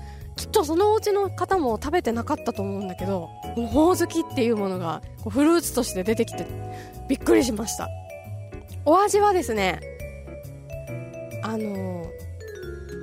[0.51, 3.29] とそのお家の方も食べてなかったと思うんだけど
[3.71, 6.47] ほおずきっていうものがフルーツとして出てきて
[7.09, 7.89] びっくりしました。
[8.85, 9.81] お味はですね
[11.43, 12.07] あの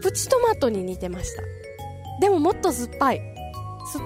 [0.02, 1.44] プチトマトに似てました。
[2.22, 3.22] でももっと酸っぱい。
[3.92, 4.00] す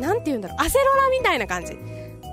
[0.00, 0.62] なんて言うんだろう。
[0.62, 1.74] アセロラみたいな感じ。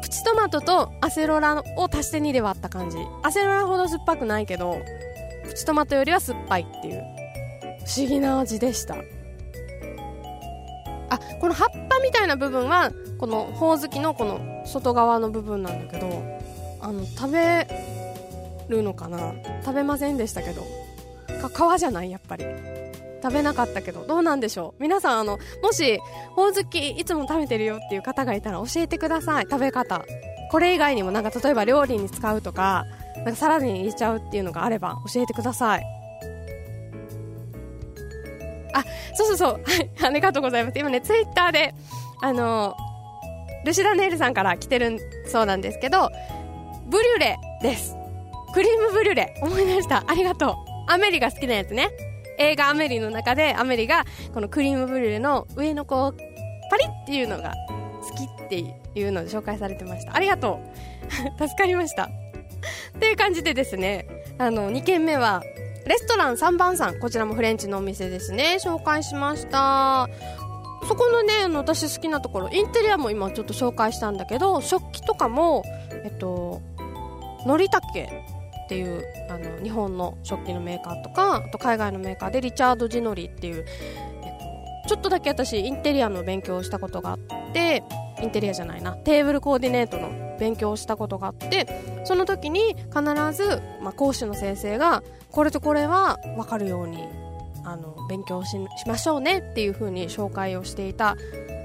[0.02, 2.98] プチトマトとアセロラを足して2で割った感じ。
[3.24, 4.78] アセロラほど酸っぱくないけど
[5.48, 7.02] プチトマトよりは酸っぱいっていう。
[7.86, 8.96] 不思議な味でした。
[11.14, 16.08] あこの葉っぱみたいな部分はこのほおずきのこの外側の部分なんだけど
[16.82, 17.68] あの食べ
[18.70, 19.34] るのかな？
[19.64, 20.64] 食べませんでしたけど。
[21.76, 22.46] 皮じゃないやっぱり。
[23.22, 24.06] 食べなかったけど。
[24.06, 24.82] どうなんでしょう？
[24.82, 26.00] 皆さんあのもし
[26.36, 29.48] ほおずきいつも食べてるよっていう方がいたら教えてください。
[29.50, 30.06] 食べ方。
[30.52, 32.86] これ以外にもなんか例えば料理に使うとか
[33.18, 35.86] なんかサラダに入れちゃうっていうのがあれば教えてください。
[38.74, 38.84] あ
[39.14, 41.74] そうそうそうはい ありがとうございます今ねツイッターで
[42.22, 42.76] あの
[43.66, 46.10] ルシダネイルさんから来てるそうなんですけど
[46.88, 47.96] ブリュレです。
[48.54, 49.34] クリームブリュレ。
[49.42, 50.04] 思い出した。
[50.06, 50.56] ありがとう。
[50.92, 51.90] アメリが好きなやつね。
[52.38, 56.18] 映画アメリの中でアメリがこのクリームブリュレの上のこう、
[56.70, 57.54] パリっていうのが
[58.02, 60.16] 好きっていうので紹介されてました。
[60.16, 60.60] ありがと
[61.40, 61.40] う。
[61.48, 62.04] 助かりました。
[62.04, 64.06] っていう感じでですね、
[64.38, 65.42] あの、2軒目は、
[65.86, 68.58] レストラン3番さんこちらもフレンチのお店ですね。
[68.64, 70.08] 紹介しました。
[70.88, 75.64] そこのねあの私好きなところインテリアも今ちょっと紹介したんだけど食器とかも
[76.04, 76.62] えっと
[77.46, 78.04] のりたけ
[78.66, 87.20] っていうあの日本の食器のメーカーとかあと海外のメーカーでリチャード・ジノリっていう、えっと、ちょっとだけ私インテリアの勉強をしたことがあっ
[87.54, 87.84] て
[88.22, 91.68] インテリアじゃないなテーブルコーディネートの勉強をしたことがあって
[92.04, 93.02] その時に必
[93.34, 97.08] ず、まあ、講師の先生がこれとこれは分かるように
[97.66, 101.18] あの勉強しましょうねっていう風に紹介をしていた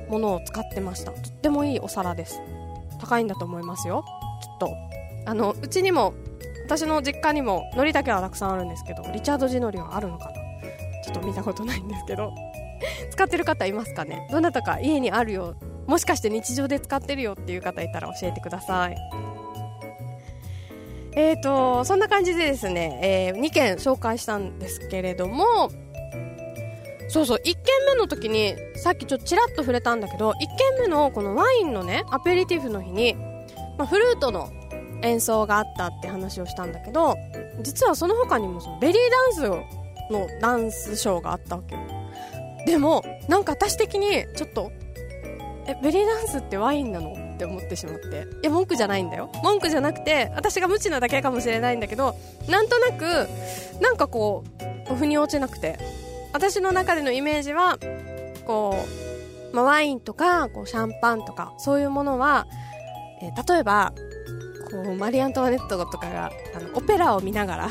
[0.08, 1.12] ものを使ってました。
[1.12, 2.40] とってもいいお皿です。
[2.98, 4.04] 高いんだと思いますよ。
[4.40, 4.74] きっと。
[5.26, 6.14] あのうちにも
[6.64, 10.32] 私の実家にも海苔だけはたくさんあるんですけどリチャード地海苔はあるのかな。
[11.04, 12.32] ちょっと見たことないんですけど。
[13.10, 14.28] 使ってる方いますかね？
[14.30, 15.56] どなたか家にあるよ。
[15.86, 18.96] もしかして日常で使ってるよっていう方いたら教えてください。
[21.12, 25.70] えーとそんな感じでですね、えー、2件紹介したんですけれども
[27.08, 30.48] そうそう1軒目の時にさっきちょっとちらっと触れたんだけど1軒
[30.80, 33.14] 目のこのワインのねアペリティフの日に、
[33.78, 34.50] まあ、フルートの
[35.02, 37.16] 演奏があったって話をしたんだけど
[37.62, 41.80] 実はその他にもそのベリーダンスのダンスショーがあったわけよ。
[42.66, 44.70] でもなんか私的にちょっと
[45.66, 47.27] えベリーダンスってワインなの？
[47.38, 48.26] って思ってしまって。
[48.42, 49.30] いや文句じゃないんだよ。
[49.42, 52.16] 文句じゃなくて私が無知なだけかもしれないんだけど
[52.48, 53.28] なんとなく
[53.80, 54.44] なんかこ
[54.90, 55.78] う腑に落ちなくて。
[56.32, 57.78] 私の中でのイメージは
[58.46, 58.84] こ
[59.52, 62.46] う、まあ、ワインとかこうシャンパンとかそういうものは、
[63.22, 63.92] えー、例えば
[64.70, 67.68] こうマリー・アントワネットとかがあのオペラを見ながら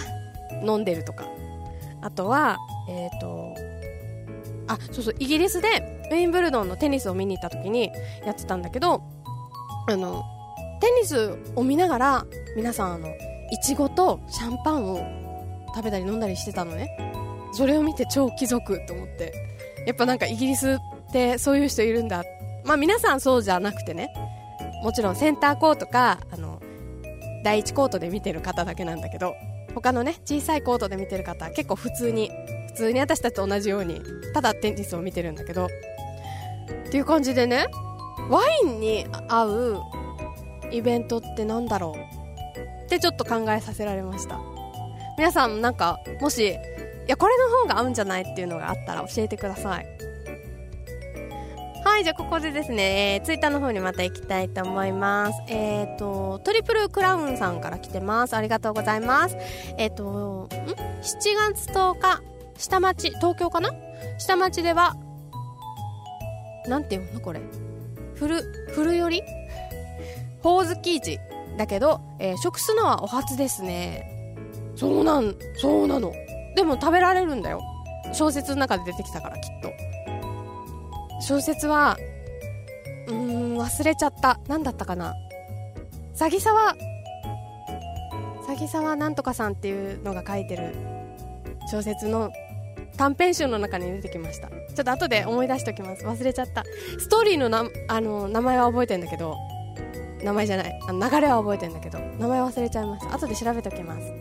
[0.64, 1.26] 飲んでるとか。
[2.00, 3.56] あとはえっ、ー、と
[4.68, 7.92] あそうそうイギリスでウィンブルドンのテニスを見に行った時に
[8.24, 9.02] やってたんだけど
[9.88, 10.24] あの
[10.80, 13.08] テニスを見ながら皆さんあの
[13.52, 15.00] いちごとシャンパンを
[15.74, 16.90] 食べたり飲んだりしてたのね。
[17.54, 19.34] それを見て超貴族と思って。
[19.86, 22.24] やっぱなんかイギリスってそういう人いるんだ。
[22.66, 24.14] まあ皆さんそうじゃなくてね。
[24.84, 26.62] もちろんセンターコートかあの
[27.44, 29.34] 第1コートで見てる方だけなんだけど
[29.74, 32.30] 他のね小さいコートで見てる方結構普通に
[32.68, 34.02] 普通に私たちと同じように
[34.34, 35.68] ただテニスを見てるんだけど。
[36.88, 37.68] っていう感じでね
[38.30, 39.82] ワインに合う
[40.72, 44.40] イベントってなんだろうってちょっと考えさせられました
[45.18, 46.56] 皆さんなんかもしい
[47.08, 49.98] やこれの方が合うんじゃないっていうのがあったら教えてください
[51.84, 55.42] はい、じゃあここでですね、えー、ツイッターの方にまた行きたいと思います。
[55.48, 58.36] えっ、ー、と、トリプルクラウンさんから来てます。
[58.36, 59.38] ありがとうございます。
[59.78, 60.54] えっ、ー、と、ん ?7
[61.54, 62.22] 月10日、
[62.58, 63.72] 下町、東京かな？
[64.20, 64.96] 下町では、
[66.68, 67.40] なんていうのこれ？
[68.20, 68.42] 古、
[68.74, 69.22] 古より？
[70.42, 71.20] ほおずき市。
[71.58, 74.36] だけど、えー、食すのはお初ですね。
[74.76, 76.14] そうなん、そうなの。
[76.56, 77.62] でも食べられるんだよ。
[78.14, 79.72] 小説の中で出てきたからきっと。
[81.20, 81.98] 小説は
[83.08, 85.16] うーん忘れちゃった何だったかな
[86.16, 86.76] 詐欺沢
[88.48, 90.76] 詐欺沢なんとかさんっていうのが書いてる
[91.72, 92.32] 小説の
[92.98, 94.50] 短編集の中に出てきました。
[94.50, 96.06] ちょっと後で思い出しておきます。
[96.06, 96.64] 忘れちゃった。
[97.00, 99.38] ストーリーのなあの名前は覚えてんだけど。
[100.24, 100.80] 名前じゃない。
[100.88, 102.00] あの流れは覚えてんだけど。
[102.00, 103.14] 名前忘れちゃいました。
[103.14, 104.12] 後で調べておきます。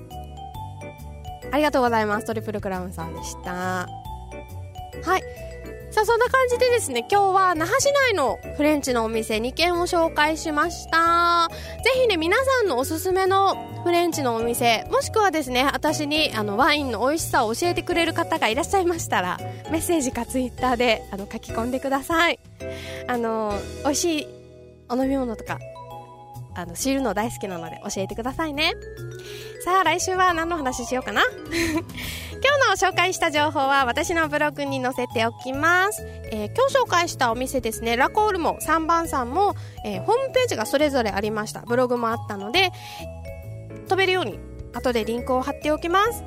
[1.50, 2.26] ありがとうございます。
[2.26, 3.88] トリプルクラウンさんでした。
[5.04, 5.22] はい。
[5.96, 11.48] さあ、そんな感じでですね、今日は那覇市内のフレンチのお店2軒を紹介しました。
[11.82, 19.38] ぜひね、皆さんのおすすめのフレンチのお店、もしくはですね、私にあのワインの美味しさを教えてくれる方がいらっしゃいましたら、
[19.70, 22.38] メッセージかツイッターであの書き込んでください。
[23.08, 24.26] あの、美味しい
[24.90, 25.58] お飲み物とか、
[26.56, 28.74] あの、知るの大好きなので教えてくださいね。
[29.64, 31.22] さあ、来週は何の話しようかな？
[31.52, 36.02] 今日の紹介した情報は私のブログに載せておきます。
[36.30, 41.60] えー、今日紹介したお店ですね、ラコールも3番さんも、えー、ホームページがそれぞれありました。
[41.60, 42.72] ブログもあったので、
[43.88, 44.38] 飛べるように
[44.74, 46.24] 後でリンクを貼っておきます。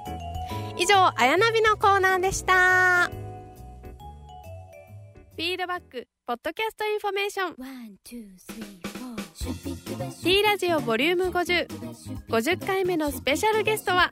[0.78, 3.12] 以上、あやなびのコーナーでした。
[5.36, 7.56] フィードバック、ポッドキャストインフォメーション。
[10.24, 11.68] T ラジオボリューム50。
[12.30, 14.10] 50回目のスペシャルゲストは、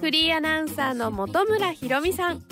[0.00, 2.42] フリーアナウンサーの本村ひろみさん。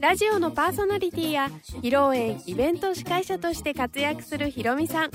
[0.00, 1.50] ラジオのパーソナリティや
[1.82, 5.10] 披露宴イベント司会者として活躍するひろみさん。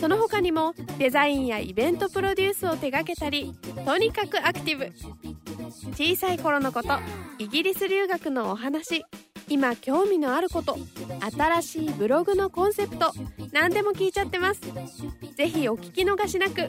[0.00, 3.54] その他にもデザインやイベントプロデュースを手掛けたり
[3.84, 4.92] とにかくアクティブ。
[5.94, 6.88] 小さい頃のこと
[7.38, 9.04] イギリス留学のお話。
[9.48, 10.76] 今興味のあること
[11.36, 13.12] 新しいブログのコンセプト
[13.52, 14.60] 何でも聞いちゃってます。
[15.36, 16.68] ぜひお聞き逃しなく。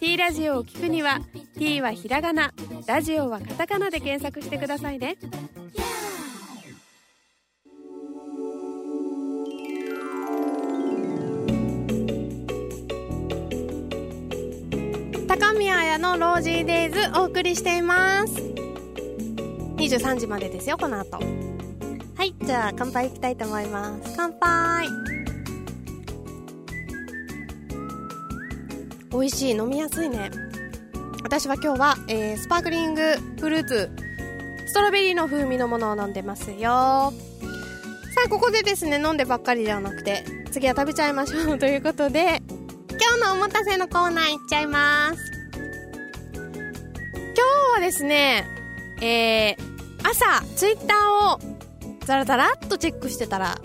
[0.00, 1.20] T ラジオを聞くには
[1.58, 2.52] T はひらがな
[2.86, 5.16] ラジオはカタカナで検索してくださいね。
[15.32, 18.34] 高宮彩のロージーデイズお送りしています。
[18.34, 21.16] 23時までですよこの後。
[21.16, 24.12] はいじゃあ乾杯いきたいと思います。
[24.14, 24.88] 乾杯。
[29.10, 30.30] 美味しい飲みやすいね。
[31.24, 33.90] 私は今日は、えー、スパークリングフルーツ
[34.66, 36.58] ストロベリーの風味のものを飲んでますよ。
[36.60, 37.12] さ
[38.26, 41.58] あここでですね飲んでばっかりではなくて次は食べちゃいましょう。
[41.58, 42.42] ということで
[43.04, 45.32] 今日のおもたせのコーナーいっちゃいます。
[46.36, 46.40] 今
[47.34, 47.40] 日
[47.74, 48.46] はですね
[49.00, 51.40] えー、朝ツイッターを
[52.06, 53.58] ザラザラっとチェックしてたら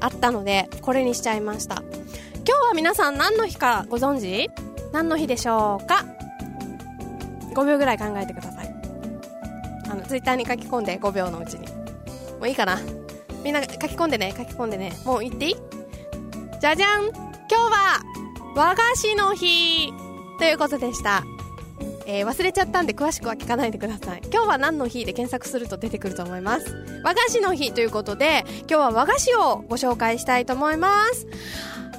[0.00, 1.82] あったのでこれにしちゃいました。
[2.36, 4.48] 今日は皆さん何の日かご存知？
[4.92, 6.06] 何の日でしょうか
[7.54, 8.74] ？5秒ぐらい考えてください。
[9.90, 11.66] あのツイッターに書き込んで5秒のうちに。
[11.66, 12.80] もういいかな？
[13.44, 14.94] みんな書き込んでね書き込んでね。
[15.04, 15.56] もう言っていい？
[16.58, 17.08] じゃじゃん！
[17.50, 18.07] 今日は
[18.58, 19.92] 和菓子の日
[20.40, 21.24] ということでした
[22.06, 31.28] えー、忘れちゃったんで詳しくは聞かないでください今日は何の日で検索すると出てくると思います和菓子の日ということで今日は和菓子をご紹介したいと思います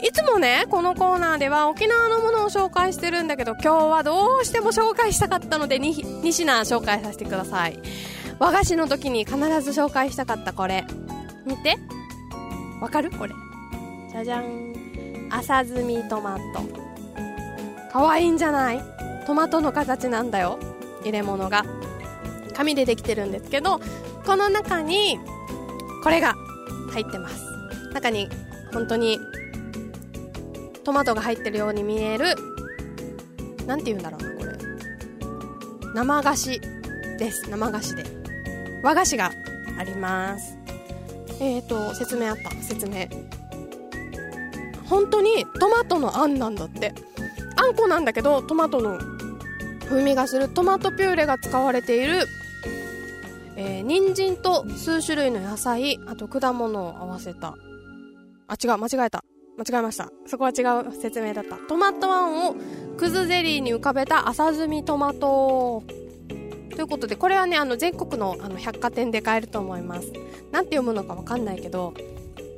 [0.03, 7.77] いつもね、このコーナーでは沖縄のものを紹介してるんだけど、今日はどうしても紹介したかったので2、2品紹介させてください。
[8.39, 10.85] 和菓子の時に必ず紹介したかったこれ。
[11.45, 11.75] 見て。
[12.79, 13.33] わかるこれ。
[14.09, 14.78] じゃじゃん。
[15.29, 16.61] 浅摘みトマト。
[17.91, 18.81] かわいいんじゃない？
[19.25, 20.59] トマトの形なんだよ。
[21.03, 21.65] 入れ物が。
[22.55, 23.79] 紙でできてるんですけど、
[24.25, 25.17] この中に、
[26.03, 26.33] これが
[26.91, 27.43] 入ってます。
[27.93, 28.29] 中に、
[28.73, 29.19] 本当に
[30.83, 32.35] トマトが入ってるように見える
[33.65, 34.57] 何て言うんだろうなこれ
[35.93, 36.61] 生菓子
[37.17, 38.03] です生菓子で
[38.83, 39.31] 和菓子が
[39.77, 40.57] あります
[41.39, 43.07] えっ、ー、と説明あった説明
[44.89, 46.93] 本当にトマトのあんなんだって
[47.55, 48.99] あんこなんだけどトマトの
[49.85, 52.25] 風味がするトマトピューレが使われている
[53.61, 57.55] えー、人参と数種類の野菜あと果物を合わせた
[58.47, 59.25] あ違う間違えた
[59.59, 60.09] 間違えました。
[60.25, 61.57] そこは違う説明だった。
[61.57, 62.55] トマトあんを
[62.95, 65.83] くずゼリーに浮かべた浅摘みトマト。
[66.69, 70.13] ということで、これはね、あの、全国のあの百貨店で買えると思います。
[70.53, 71.93] なんて読むのかわかんないけど、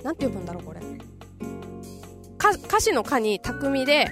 [0.04, 0.82] なんて読むんだろう、これ。
[2.42, 4.08] か、歌詞の歌に匠で、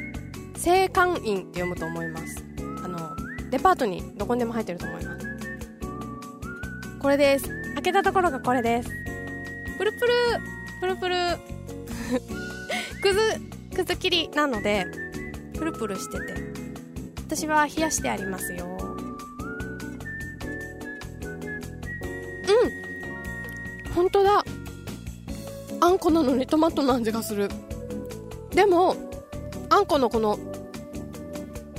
[0.64, 2.46] 青函院って読むと思います。
[2.84, 3.16] あの、
[3.50, 5.28] デパートにどこにでも入ってると思います。
[7.02, 7.50] これです。
[7.74, 8.90] 開けたところがこれです。
[9.78, 10.14] プルプル、
[10.80, 11.16] プルプル。
[13.02, 13.20] くず、
[13.76, 14.86] くず切りなので、
[15.58, 16.34] プルプルしてて。
[17.18, 18.66] 私は冷やしてありますよ。
[22.50, 24.44] うん本当だ
[25.82, 27.50] あんこなのにトマトの味がする。
[28.60, 28.94] でも、
[29.70, 30.38] あんこのこの、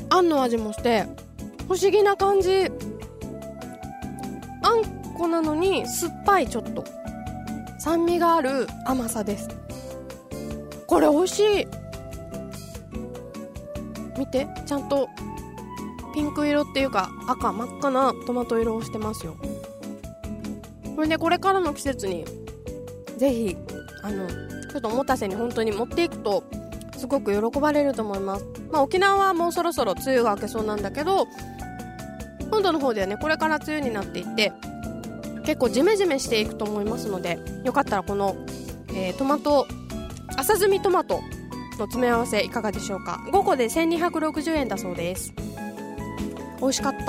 [0.08, 1.04] あんの味もして、
[1.68, 2.70] 不思議な感じ。
[4.62, 6.82] あんこなのに酸っぱいちょっと。
[7.78, 9.50] 酸味がある甘さです。
[10.86, 11.66] これ美味しい
[14.18, 15.10] 見てちゃんと
[16.14, 19.36] ピンク色っていうか赤真っ赤なトマト色をしてますよ
[20.96, 22.24] これねこれからの季節に
[23.18, 23.56] ぜひ
[24.02, 26.42] あのちょっとおもたせに本当に持っていくと
[27.00, 28.44] すごく喜ばれると思います。
[28.70, 31.26] まあ沖縄はもうそろそろ梅雨が明けそうなんだけど
[32.50, 34.52] 本土の方ではねこれから梅雨になっていって
[35.44, 38.36] 結構ジメジメしていくと思いますのでよかったらこの、
[38.90, 39.66] えー、トマト
[40.36, 41.20] 浅摘みトマト
[41.78, 43.20] の詰め合わせいかがでしょうか。
[43.32, 45.32] 5個で1260円だそうです。
[46.60, 47.04] 美味しかった。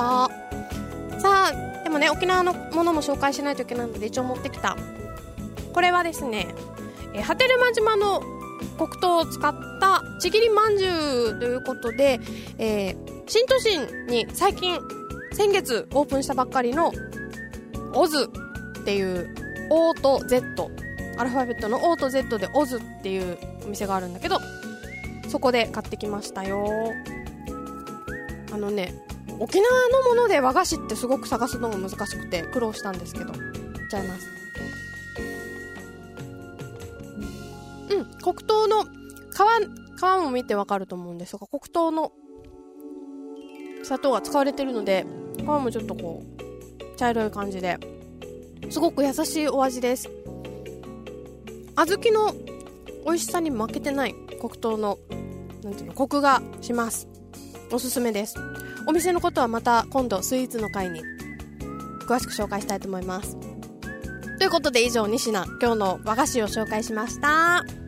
[1.19, 4.77] さあでもね沖縄のものも紹介しないといけないので一応持ってきた。
[5.73, 6.47] これはですね、
[7.13, 8.21] え波照間島の
[8.77, 12.19] 黒糖を使ったちぎりまんじゅうということで、
[12.57, 14.79] えー、新都心に最近
[15.33, 16.91] 先月オープンしたばっかりの
[17.93, 18.29] オズ
[18.81, 19.33] っていう
[19.69, 20.69] O と Z
[21.17, 24.39] アルファベットの O と Z で OZ っていうお店があるんだけど
[25.27, 26.93] そこで買ってきましたよ。
[28.51, 28.93] あのね
[29.39, 33.37] 沖縄のもので和菓子ってすごく探すのも難しくて苦労したんですけどいっ
[33.89, 34.40] ちゃいます。
[38.21, 38.87] 黒糖の皮
[39.97, 42.11] 皮も見てわかると思うんですが黒糖の
[43.83, 45.05] 砂糖が使われてるので
[45.37, 47.79] 皮もちょっとこう茶色い感じで。
[48.71, 50.09] すごく優しいお味です。
[51.75, 52.33] 小豆の
[53.05, 54.97] 美味しさに負けてない黒糖の
[55.63, 57.07] なんていうのコクがします。
[57.71, 58.35] おすすめです。
[58.87, 61.01] お店のことはまた今度スイーツの会に
[62.07, 63.37] 詳しく紹介したいと思います。
[64.37, 67.80] ということで以上2品今日の和菓子を紹介しました。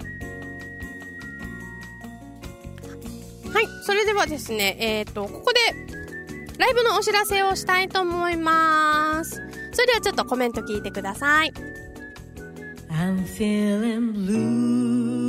[3.53, 5.59] はいそれではですねえっ、ー、とここで
[6.57, 9.41] ライブのお知らせをしたいと思います。
[9.71, 11.53] それではちょっとコメント聞いてください。
[12.89, 15.22] I'm feeling blue.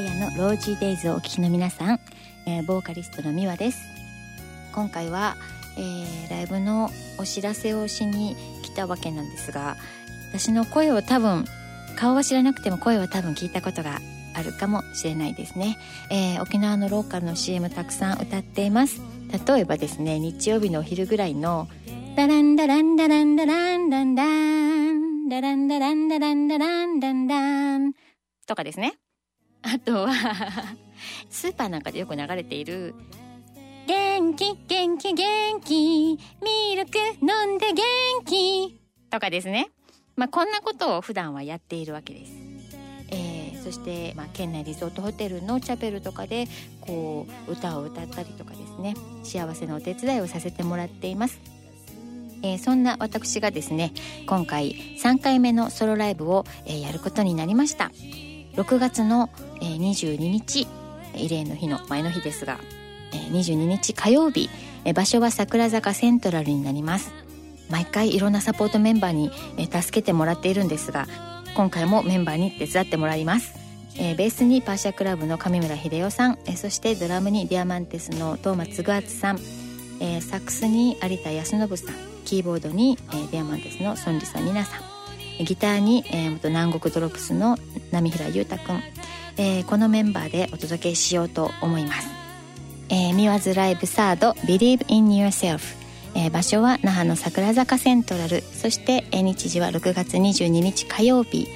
[0.00, 2.00] ロージーデイズをお聴きの皆さん、
[2.46, 3.78] えー、ボーカリストのミワです。
[4.72, 5.36] 今回は、
[5.76, 9.76] えー、ライブのお知らせをしに来たわけなんですが
[10.32, 11.44] 私の声を多分
[11.96, 13.98] 顔は知らなくても声は多分聞いたことが
[14.34, 15.76] あるかもしれないですね、
[16.10, 19.02] えー、沖縄のローカルの CM たくさん歌っています。
[19.46, 21.68] 例えばですね日曜日のお昼ぐらいの
[22.16, 27.92] 「ダランダランダランダランダンダンダランダランダランダランダンダン」
[28.46, 28.94] とかですね。
[29.62, 30.12] あとは
[31.28, 32.94] スーパーなんかでよく流れている
[33.86, 37.82] 元気元気元気ミルク飲んで元
[38.24, 38.80] 気
[39.10, 39.70] とかですね。
[40.16, 42.32] まあこんなことを普段はやっているわけです。
[43.10, 46.46] えー、そして、まあ、県内リゾートホテルのチャペルとかで
[46.80, 48.94] こう歌を歌ったりとかですね
[49.24, 51.40] 幸せのお手伝いをさせてもらっています。
[52.42, 53.92] えー、そんな私がですね
[54.26, 57.90] 今回3回目のソロライブを、えー、やることになりました
[58.54, 59.30] 6月の、
[59.60, 60.66] えー、22日
[61.14, 62.58] 慰霊の日の前の日ですが、
[63.12, 64.48] えー、22日火曜日、
[64.84, 67.12] え、場所は桜坂セントラルになります。
[67.68, 71.06] 毎回いろんなサポートメンバーに、え、助けてもらっているんですが
[71.54, 73.54] 今回もメンバーに手伝ってもらいます。
[73.96, 79.40] え、ベースにパーシャクラブの上村秀夫さん、え、そしてドラムにディアマンテスの東松嗣敦さん、
[80.00, 81.94] え、サックスに有田康信さん
[82.24, 84.89] キーボードに、え、ディアマンテスの孫里さん皆さん。
[85.44, 87.56] ギターに、えー、元南国ドロップスの
[87.90, 88.82] 波平裕太くん、
[89.36, 92.08] えー、このメンバーでお届けしようと思います。
[92.88, 95.60] えー、 Miwa's Live Third Believe in Yourself、
[96.14, 98.42] えー、場所は那覇の桜坂セントラル。
[98.42, 101.48] そして、えー、日時は6月22日火曜日。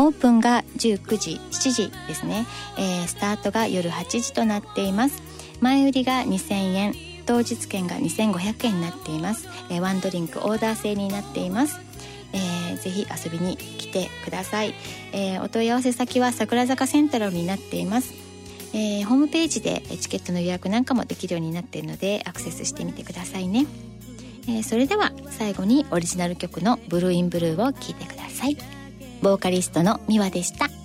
[0.00, 2.46] オープンが19時7時ですね、
[2.78, 5.22] えー、スタートが夜8時となっています。
[5.60, 6.94] 前売りが2000円。
[7.28, 11.78] 当日券が2500円になっています、えー、ワンドリンクオーダー制になっています。
[12.32, 14.74] えー、ぜひ遊びに来てください、
[15.12, 18.14] えー、お問い合わせ先は桜坂セントラルになっています、
[18.74, 23.66] えー、ホームページでチケットの予約なんかもできるようになっているのでアクセスしてみてくださいね、
[24.48, 28.56] えー、それでは最後にオリジナル曲の「ブルーインブルー」を聴いてください。
[29.22, 30.77] ボーカリストのミワでした。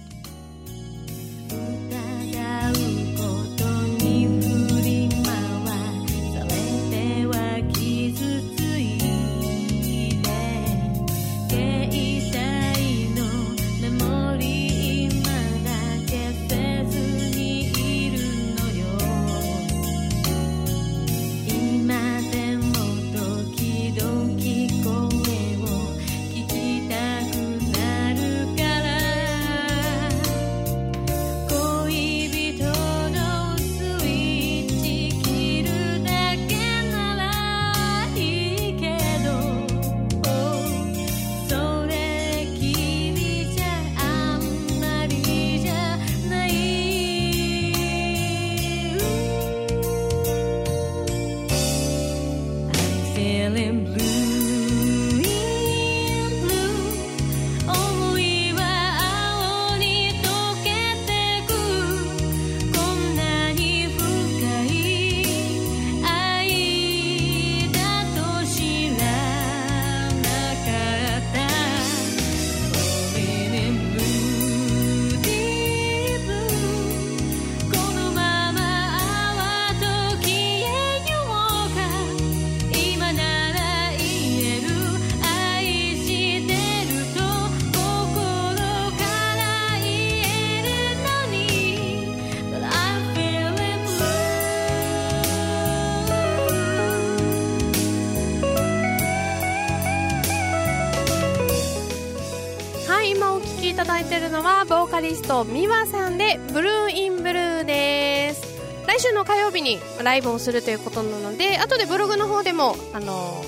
[105.03, 108.41] リストミワさんで「ブルーインブルー」です。
[108.87, 113.43] 来週の火曜日にライブをするということなので後でブログの方でもあの、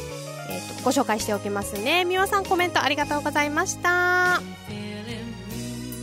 [0.49, 2.03] えーと、ご紹介しておきますね。
[2.03, 4.41] みわさんコメントありがとうございました。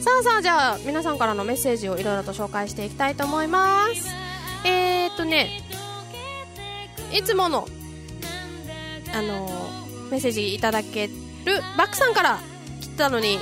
[0.01, 4.09] さあさあじゃあ皆さんからのメッセージをいろいろと紹介していきたいと思います。
[4.65, 5.61] えー、っとね
[7.13, 7.69] いつもの
[9.15, 9.51] あの
[10.11, 11.13] メッセージいただける
[11.77, 12.39] バックさんから
[12.81, 13.39] 来たのに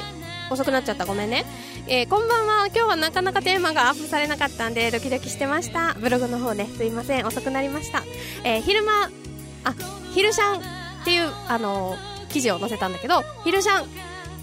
[0.50, 1.06] 遅くなっちゃった。
[1.06, 1.44] ごめんね。
[1.86, 2.66] えー、こんばんは。
[2.66, 5.94] 今日はなかなかテーマがアップされなかったんでドキドキしてました。
[5.94, 6.66] ブログの方ね。
[6.66, 7.26] すいません。
[7.26, 8.04] 遅くなりました、
[8.44, 9.10] えー、昼間
[9.64, 9.74] あ
[10.12, 13.88] 昼シャンっていうあのー、記事を載せたんだけど昼シャン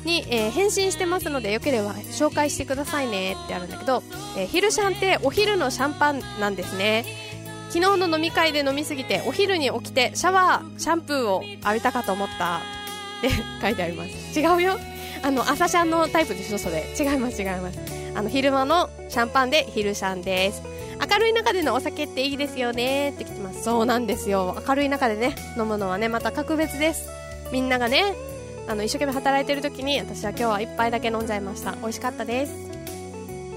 [0.06, 4.04] に、えー、返信してますのでよければ紹介してくださいねってあるんだけど、
[4.38, 7.06] えー、昼シャンってお昼のシャンパンなんですね。
[7.70, 12.62] 昨日の飲み会で飲みすぎてお昼に起きてシャワーシャンプーを浴びたかと思った。
[13.18, 13.30] って
[13.62, 14.40] 書いてあります。
[14.40, 14.78] 違うよ。
[15.24, 16.86] あの朝シャンのタイプでしょそれ。
[16.98, 17.80] 違います違います。
[18.16, 20.62] あの昼間のシャンパンで昼シャンです。
[21.00, 23.64] 明るい中でのお酒っていいですよねって来てます。
[23.64, 24.62] そうなんですよ。
[24.68, 27.10] 明るい中でね飲むのはねまた格別です。
[27.52, 28.16] みんながね
[28.68, 31.74] あの一生懸命働いてる時に私は今日は一杯だけ飲んじゃいました。
[31.74, 32.54] 美味しかったです、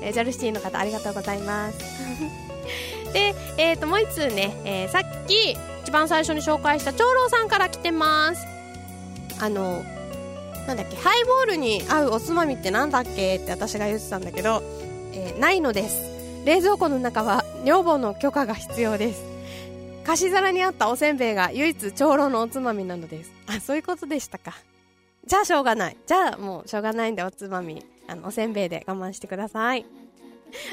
[0.03, 1.79] えー、ジャルシティの方ありがとうございます。
[3.13, 8.47] で、えー、ともう一通ね、えー、さっき一番最初に紹介した長老さんから来てます。
[9.41, 9.83] あの
[10.71, 14.62] なんだっけハイボールに合うおつまみってなんだっけって私が言ってたんだけど、
[15.12, 19.25] えー、ないのです冷蔵庫の中は女房の許可が必要です
[20.05, 24.55] 貸し皿にあったおせんべいが唯一長老のおつまみなのですあそういうことでしたか
[25.27, 29.85] じゃあしょうがないじゃあもうしょうがないんでおつまみあのおせんべいで我慢してください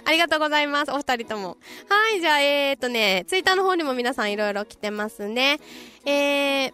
[0.05, 0.91] ありがとうございます。
[0.91, 1.57] お二人とも。
[1.87, 5.59] はい、じゃあ、えーとね、ツイッターの方にも皆さんいろいろ来てますね。
[6.03, 6.73] えー、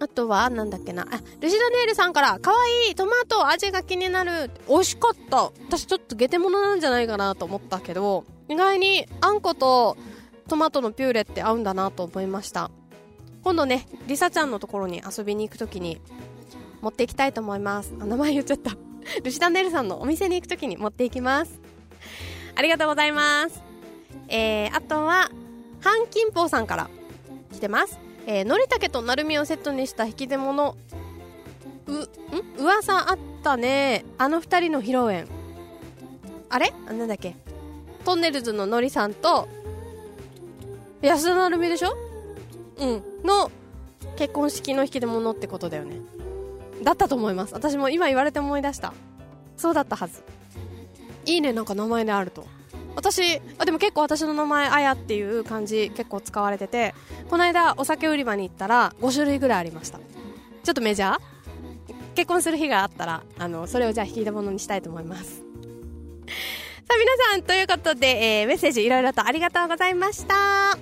[0.00, 1.02] あとは、なんだっけな。
[1.10, 2.56] あ、ルシドネールさんから、かわ
[2.88, 4.50] いいトマト味が気になる。
[4.68, 5.50] 美味しかった。
[5.68, 9.96] 私ちょっとゲテモノなんじゃないかなと思ったけど、意外にあんこと
[10.48, 12.70] トマトのピューレって合うんだなと思いました。
[13.42, 16.00] 今度ね、リサちゃんのところに遊びに行くときに
[16.80, 17.92] 持っていきたいと思います。
[18.00, 18.76] あ、名前言っちゃった。
[19.22, 21.60] ルシダネルさんのお店に行くときに持っていきます。
[22.54, 23.62] ありがとうございます。
[24.28, 25.30] えー、あとは、
[25.80, 26.90] 半金峰さんから
[27.52, 27.98] 来てます。
[28.30, 30.76] えー、のりたけとなるみをセットにした引き出物
[31.86, 32.08] う、ん？
[32.58, 34.04] 噂あったね。
[34.18, 35.26] あの二人の披露宴。
[36.50, 36.74] あれ？
[36.86, 37.36] あ、なんだっけ？
[38.04, 39.48] トンネルズののりさんと、
[41.00, 41.96] 安田なるみでしょ？
[42.76, 43.02] うん。
[43.24, 43.50] の
[44.16, 45.96] 結婚式の引き出物ってことだよね。
[46.82, 47.54] だったと思います。
[47.54, 48.92] 私も今言われて思い出した。
[49.56, 50.22] そうだったはず。
[51.24, 52.46] いいね、なんか名前であると。
[52.98, 56.96] 私あでも結構私の名前あやっていう漢字結構使われてて
[57.30, 59.98] この間お酒売り場に行ったら5種類ぐらいありました。
[59.98, 61.18] ちょっとメジャー？
[62.16, 65.36] 結婚する日があったらあのそれをじゃあ引いたものにしたいと思います。
[65.36, 70.76] さあ皆さんということで、えー、メッセージいろいろとありがとうございました。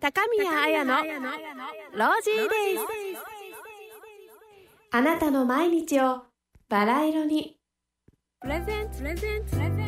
[0.00, 1.04] 高宮彩のロー
[2.22, 2.84] ジーデイズ。
[4.92, 6.22] あなたの毎日を
[6.70, 7.58] バラ色に。
[8.40, 9.86] プレゼントプレゼントプレゼン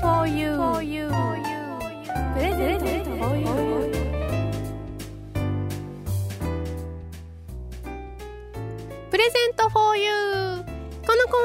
[0.00, 0.56] ト for you.
[0.56, 1.10] for you.
[2.34, 3.44] プレゼント for you.
[9.10, 9.68] プレゼント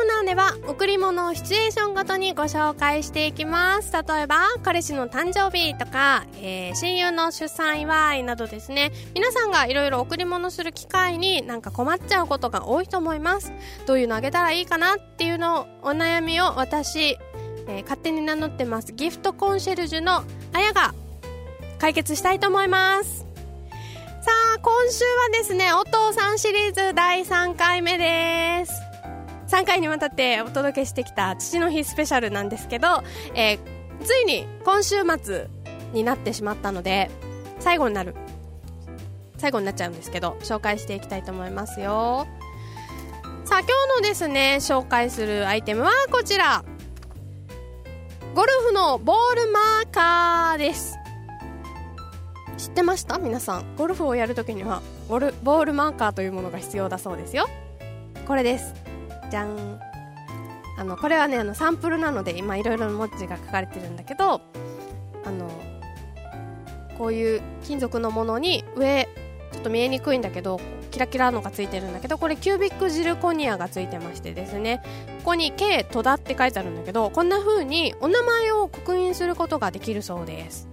[0.08, 3.92] ナーでは贈り物をシチュエーションごとにご紹介していきます。
[3.94, 8.92] 例えば彼氏の誕生日とか、えー、親友の出産祝いなどですね。
[9.16, 13.52] 皆さんがいろいろ贈り物する機会になんか困っちゃうことが多いと思います。
[13.86, 17.18] どういうのあげたらいいかなっていうのをお悩みを私、
[17.68, 18.94] えー、勝手に名乗ってます。
[18.94, 20.24] ギフトコンシェルジュの
[20.54, 20.94] あやが
[21.80, 23.26] 解決したいと思います。
[24.22, 28.89] さあ今週はですねお父さんシリーズ第3回目です。
[29.50, 33.60] 3回にわたってお届けしてきた父の日スペシャルなんですけど、えー、
[34.04, 35.48] ついに今週末
[35.92, 37.10] になってしまったので
[37.60, 38.14] 最後になる
[39.38, 42.28] 最後になっちゃうんですけど紹介していきたいと思いますよ。
[43.44, 46.64] さあ今日のですね紹介するアイテムはこちら。
[48.36, 50.96] ゴルフのボールマーカーです。
[52.58, 53.18] 知ってました？
[53.18, 53.76] 皆さん。
[53.78, 57.50] ゴルフをやるときにはボルボールマーカーというものが必要だそうですよ。
[58.28, 58.89] これです。
[59.30, 59.80] じゃん。
[60.78, 64.42] あのこれはねあのサンプルなので今いろいろな文字が書かれてるんだけど
[65.26, 65.50] あの
[66.98, 69.10] こういう金属のものに上
[69.52, 70.62] ちょっと見えにくいんだけど
[70.92, 74.82] キラキラのがついてるんだけどこれキュービックジルコニアがついてましてですね。
[75.20, 80.70] ここに K 戸田って書いてあるんだけどこんな風にお名前を刻印することができるそうです。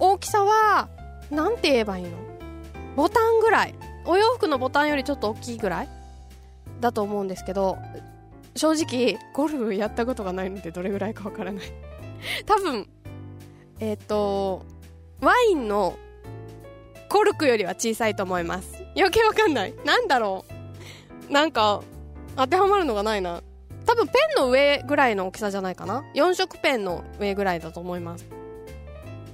[0.00, 0.88] 大きさは
[1.30, 2.10] なんて言えばいいの？
[2.96, 3.74] ボタンぐらい。
[4.06, 5.88] お洋服のボタンよりちょっと大きいぐらい？
[6.80, 7.78] だと思うんですけど
[8.56, 11.64] 正直ゴルフやったことがないのでどれぐらいかわからない。
[12.46, 12.88] 多分
[13.78, 14.64] えっ、ー、と
[15.20, 15.96] ワインの
[17.08, 18.72] コルクよりは小さいと思います。
[18.96, 19.74] 余計わかんない。
[19.84, 20.44] なんだろ
[21.28, 21.32] う。
[21.32, 21.82] なんか
[22.36, 23.42] 当てはまるのがないな。
[23.86, 26.04] 多分ペンの上ぐらいの大きさじゃないかな。
[26.14, 28.26] 4色ペンの上ぐらいだと思います。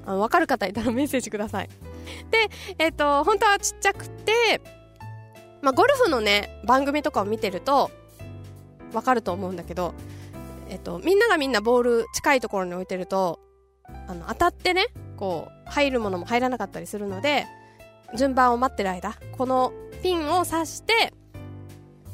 [0.05, 1.69] あの分かる方いたらメッセージください。
[2.31, 4.61] でえっ、ー、と本当はちっちゃくて
[5.67, 7.91] まあ、ゴルフのね番組とかを見てると
[8.93, 9.95] 分かると思うんだけど、
[10.69, 13.41] えっと、みんながみんなボール近いところに置いてると
[14.07, 14.87] あの当たってね
[15.17, 17.47] こう入るものも入らなかったりするので
[18.17, 19.73] 順番を待ってる間この
[20.05, 21.13] ピンを刺して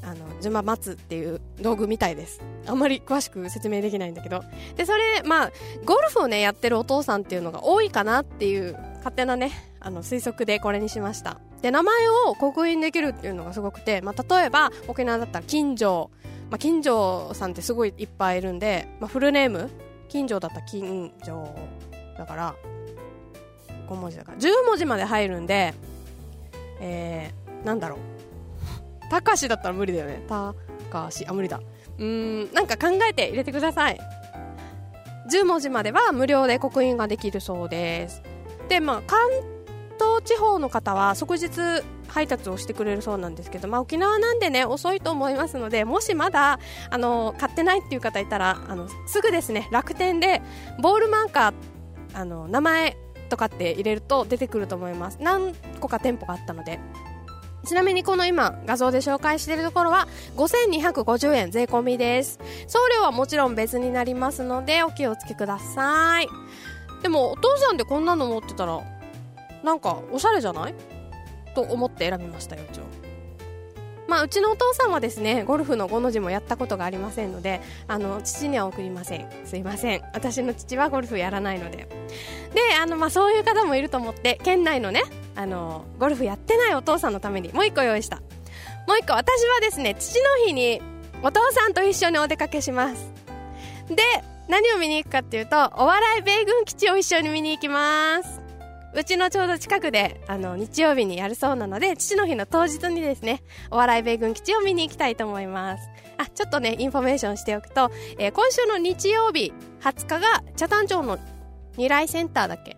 [0.02, 2.40] あの順番待つっていう道具みたいです。
[2.66, 4.42] あんまり詳しく説明できないんだけど。
[4.76, 5.52] でそれまあ
[5.84, 11.38] ゴルフをねやってるお父さんっていうのが多いかなっていう勝手なねあの推測でこれにしました。
[11.60, 16.10] で名前を刻印できるっていうのがすごくて、まあ、例えば沖縄だったら金城、
[16.50, 19.70] まあ、金城さんってすごいいっぱいいるんで、まあ、フルネーム。
[20.08, 21.54] 金城だったら金城
[22.18, 22.54] だから
[23.88, 25.72] 5文字だから10文字まで入るんで
[26.82, 27.98] えー、なんだろう。
[29.08, 30.22] たかしだったら無理だよね。
[30.28, 30.54] た
[30.90, 31.60] かしあ無理だ。
[31.98, 34.00] うんなんか考えて入れてください。
[35.30, 38.22] 10文字までは無料で刻印ができるそうです。
[38.68, 39.20] でまあ関
[39.98, 41.50] 東地方の方は即日
[42.08, 46.58] 配達をしてくれるそうなんですけど、まあ、沖縄なんでね遅いと思いますのでもしまだ
[46.90, 50.42] あの買ってないっていう方いたらあのすぐですね楽天で
[50.80, 51.54] ボールマーカー
[52.14, 52.96] あの名前
[53.30, 55.18] とかって入れると出てくると思います。
[55.20, 56.78] 何個か店舗があったので。
[57.64, 62.40] ちなみにこの今画像で紹介しているところは5250円税込みです。
[62.66, 66.28] 送料はもちろん別になりますのでお気をつけください。
[67.02, 68.80] でもお父さんでこんなの持ってたら
[69.62, 70.74] なんかおしゃれじゃない？
[71.54, 72.82] と思って選びましたよ一応。
[74.08, 79.28] まあ、うちのお父さんはですねゴルフの5の字もやったことがありませんのであの父には送りません。
[79.46, 80.02] すいません。
[80.12, 81.88] 私の父はゴルフやらないので。
[82.52, 85.02] であの、まあ、そういう方もいると思って県内のね
[85.34, 88.16] あのゴルフやってないお父さんのためにもう1個用意した。
[88.16, 88.22] も
[89.00, 90.82] う1個私はですね父の日に
[91.22, 93.10] お父さんと一緒にお出かけします。
[93.88, 94.02] で
[94.48, 98.41] 何を見に行くかっていうとお笑い米軍基地を一緒に見に行きます。
[98.94, 105.88] うちのちょうど近くで、あの、日曜日にやるそうなので、父の日の当日にですね、お笑い米軍基地を見に行きたいと思います。
[106.18, 111.18] あ、ちょっとね、インフォメーションしておくと、えー、今週の日曜日20日が、北谷町の
[111.76, 112.76] 二来センターだっけ？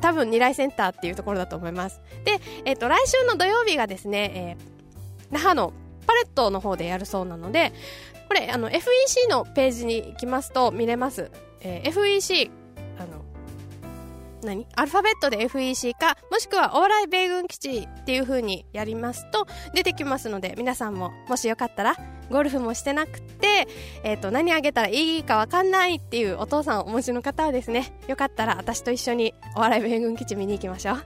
[0.00, 2.00] 多分二来センターっていうところだと思います。
[2.24, 5.72] で、えっ、ー、と、来週の土曜日がですね、えー、那覇の
[6.06, 7.72] パレットの方でやるそうなので、
[8.28, 11.30] これ、あの、FEC のページに行きますと見れます。
[11.62, 12.50] えー、FEC
[14.42, 14.66] 何？
[14.76, 21.96] アルファベットで FEC か、もしくは往来米軍基地っていう風にやりますと出てきますので、皆さんももしよかったら、
[22.30, 23.68] ゴルフもしてなくて、
[24.02, 31.04] えっ、ー、と、何あげたらいいかわかんないっていうお父さんをお持ちの方はですね、よかったら私と一緒にお笑い米軍基地見に行きましょう。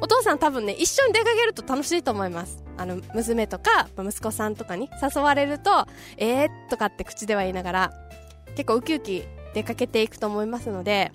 [0.00, 2.64] お父さん多分ね、一緒に出かけると楽しいと思います。
[2.76, 7.92] あの、娘とか、息子さんとかに誘われると、えーとかって口では言いながら、
[8.56, 9.24] 結構ウキウキ
[9.54, 11.12] 出かけていくと思いますので、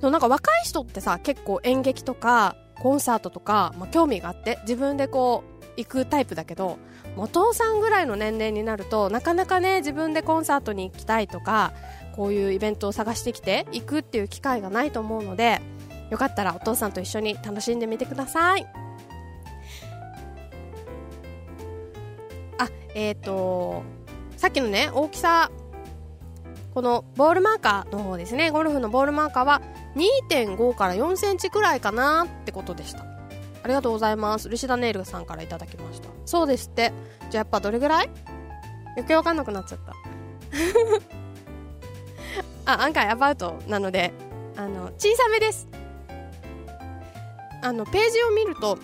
[0.00, 6.78] そうなんか若い人ってさ結構演劇とかコンサートとか、まあ、興味があって自分でこう行くタイプだけど
[7.16, 11.72] お父さんぐらいの年齢になるとなかなかね自分でコンサートに行きたいとか
[12.14, 15.60] こういうイベントを探してきて行くっていう機会がないと思うので
[16.10, 18.66] よかったらお父さんと一緒に楽しんでみてください。
[22.58, 23.82] あえっ、ー、と
[24.36, 25.50] さっきのね大きさ
[26.74, 28.50] このボールマーカーの方ですね。
[28.50, 29.62] ゴルフのボールマーカーは
[29.98, 33.00] 2.5から4センチくらいかなってことでした。
[33.00, 34.48] ありがとうございます。
[34.48, 36.08] ルシダネイルさんからいただきました。
[36.24, 36.92] そうですって。
[37.30, 38.10] じゃあやっぱどれぐらい？
[38.96, 39.94] 余計わかんなくなっちゃった。
[42.72, 44.12] あ案外アバウトなので
[44.56, 45.68] あの小さめです。
[47.62, 48.78] あのページを見ると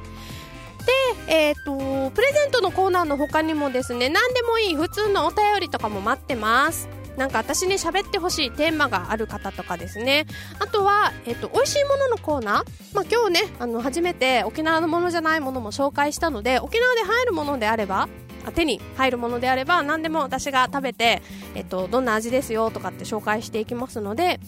[1.26, 6.88] で、えっ、ー、とプレゼントのコーナーの他にもですね何でもいい普通のお便りとかも待ってます。
[7.16, 10.26] なんか私に喋ってほしいテーマがある方とかですね。
[10.58, 18.08] あとは、えっと、美味しいもののコーナー、まあ、今日ねあの初めて沖縄のものじゃないものも紹介したので沖縄で入るものであれば
[18.54, 21.22] 手に入るものであれば何でも私が食べて、
[21.54, 24.40] えっと、どんな味ですよとかって紹介していきますので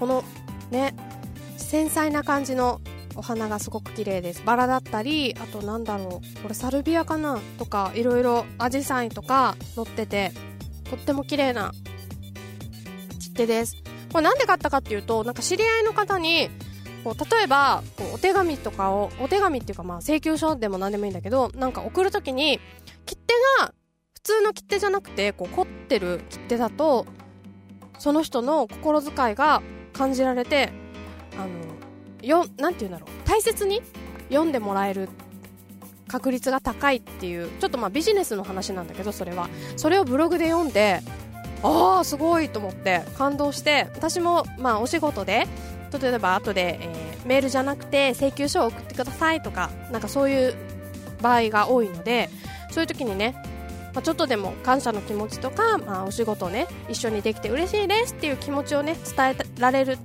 [0.00, 0.24] この
[0.70, 0.94] ね
[1.56, 2.80] 繊細な感じの
[3.14, 4.42] お花がすごく綺麗です。
[4.44, 7.38] バラだったりあとなんだろうこれサルビアかな？
[7.58, 10.32] とかいろいろアジサイとか載ってて
[10.88, 11.72] とっても綺麗な
[13.20, 13.81] 切手です。
[14.12, 16.50] これなんで買ったかっていうとなんか知り合いの方に
[17.04, 22.60] こう例えばこうお手紙とかをお手紙っていうかまあ請求書でも何でもいいんだけどなんか送るときに
[23.06, 23.74] 切手が
[24.14, 27.06] 普通の切手じゃなくてこう凝ってる切手だと
[27.98, 30.70] その人の心遣いが感じられて
[31.36, 33.82] あのよなんて言うんだろう大切に
[34.28, 35.08] 読んでもらえる
[36.06, 39.48] 確率が高いっていうちょっとまあビジネスの話なんだけどそれは。
[39.76, 41.00] それをブログで読んで
[41.62, 45.46] ああすごいと思って感動して私もまあお仕事で
[46.00, 50.54] 例えば後で、えー、メールじゃなくて請求書を送ってくださいとかなんかそういう
[51.20, 52.30] 場合が多いので
[52.70, 53.34] そういう時にね、
[53.94, 59.98] まあ、ちょっとでも感謝の気持ちとか、まあ、お仕事をね一緒にできて嬉しいですっていう気持ちをね伝えられる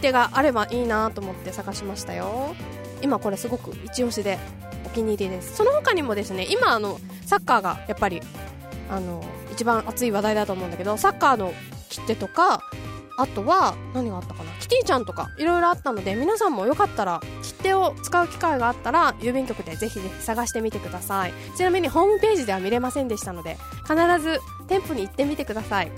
[0.00, 2.54] 手があればいいなと思って探しましたよ。
[3.02, 4.38] 今これすごく一押しで
[4.86, 5.56] お気に入りです。
[5.56, 8.22] その他にもですね今あのサッカーがやっぱり
[8.90, 9.22] あの
[9.60, 11.52] 一番熱い話題だと思うんだけどサッカーの
[11.90, 12.62] 切手とか
[13.18, 21.34] あとは何があったかなキティちゃんとかいろいろあったので皆さんもよかったら切手を使う機会があったら郵便局でぜひぜひ探してみてください。
[21.58, 25.92] ちなみにホームページでは見れませんでしたので必ず店舗に行ってみてください。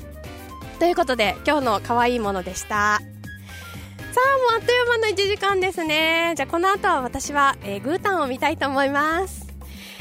[0.80, 2.66] ということで今日の可愛いものでした。
[2.66, 6.34] さあもうあっという間の1時間ですね。
[6.36, 9.41] じゃあこの後は私は、えー、グータンを見たいと思います。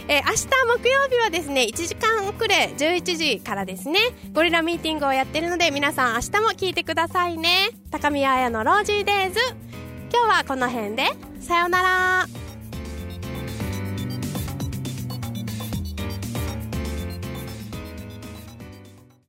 [0.08, 0.48] えー、明日
[0.80, 4.00] 木曜日はですね1時間遅れ11時からですね
[4.34, 7.70] ゴリラミーティングをやってるので皆さん明日も聞いてくださいね。
[7.92, 9.40] 高宮彩のロージーデイズ。
[10.12, 11.04] 今日はこの辺で。
[11.40, 12.51] さようなら。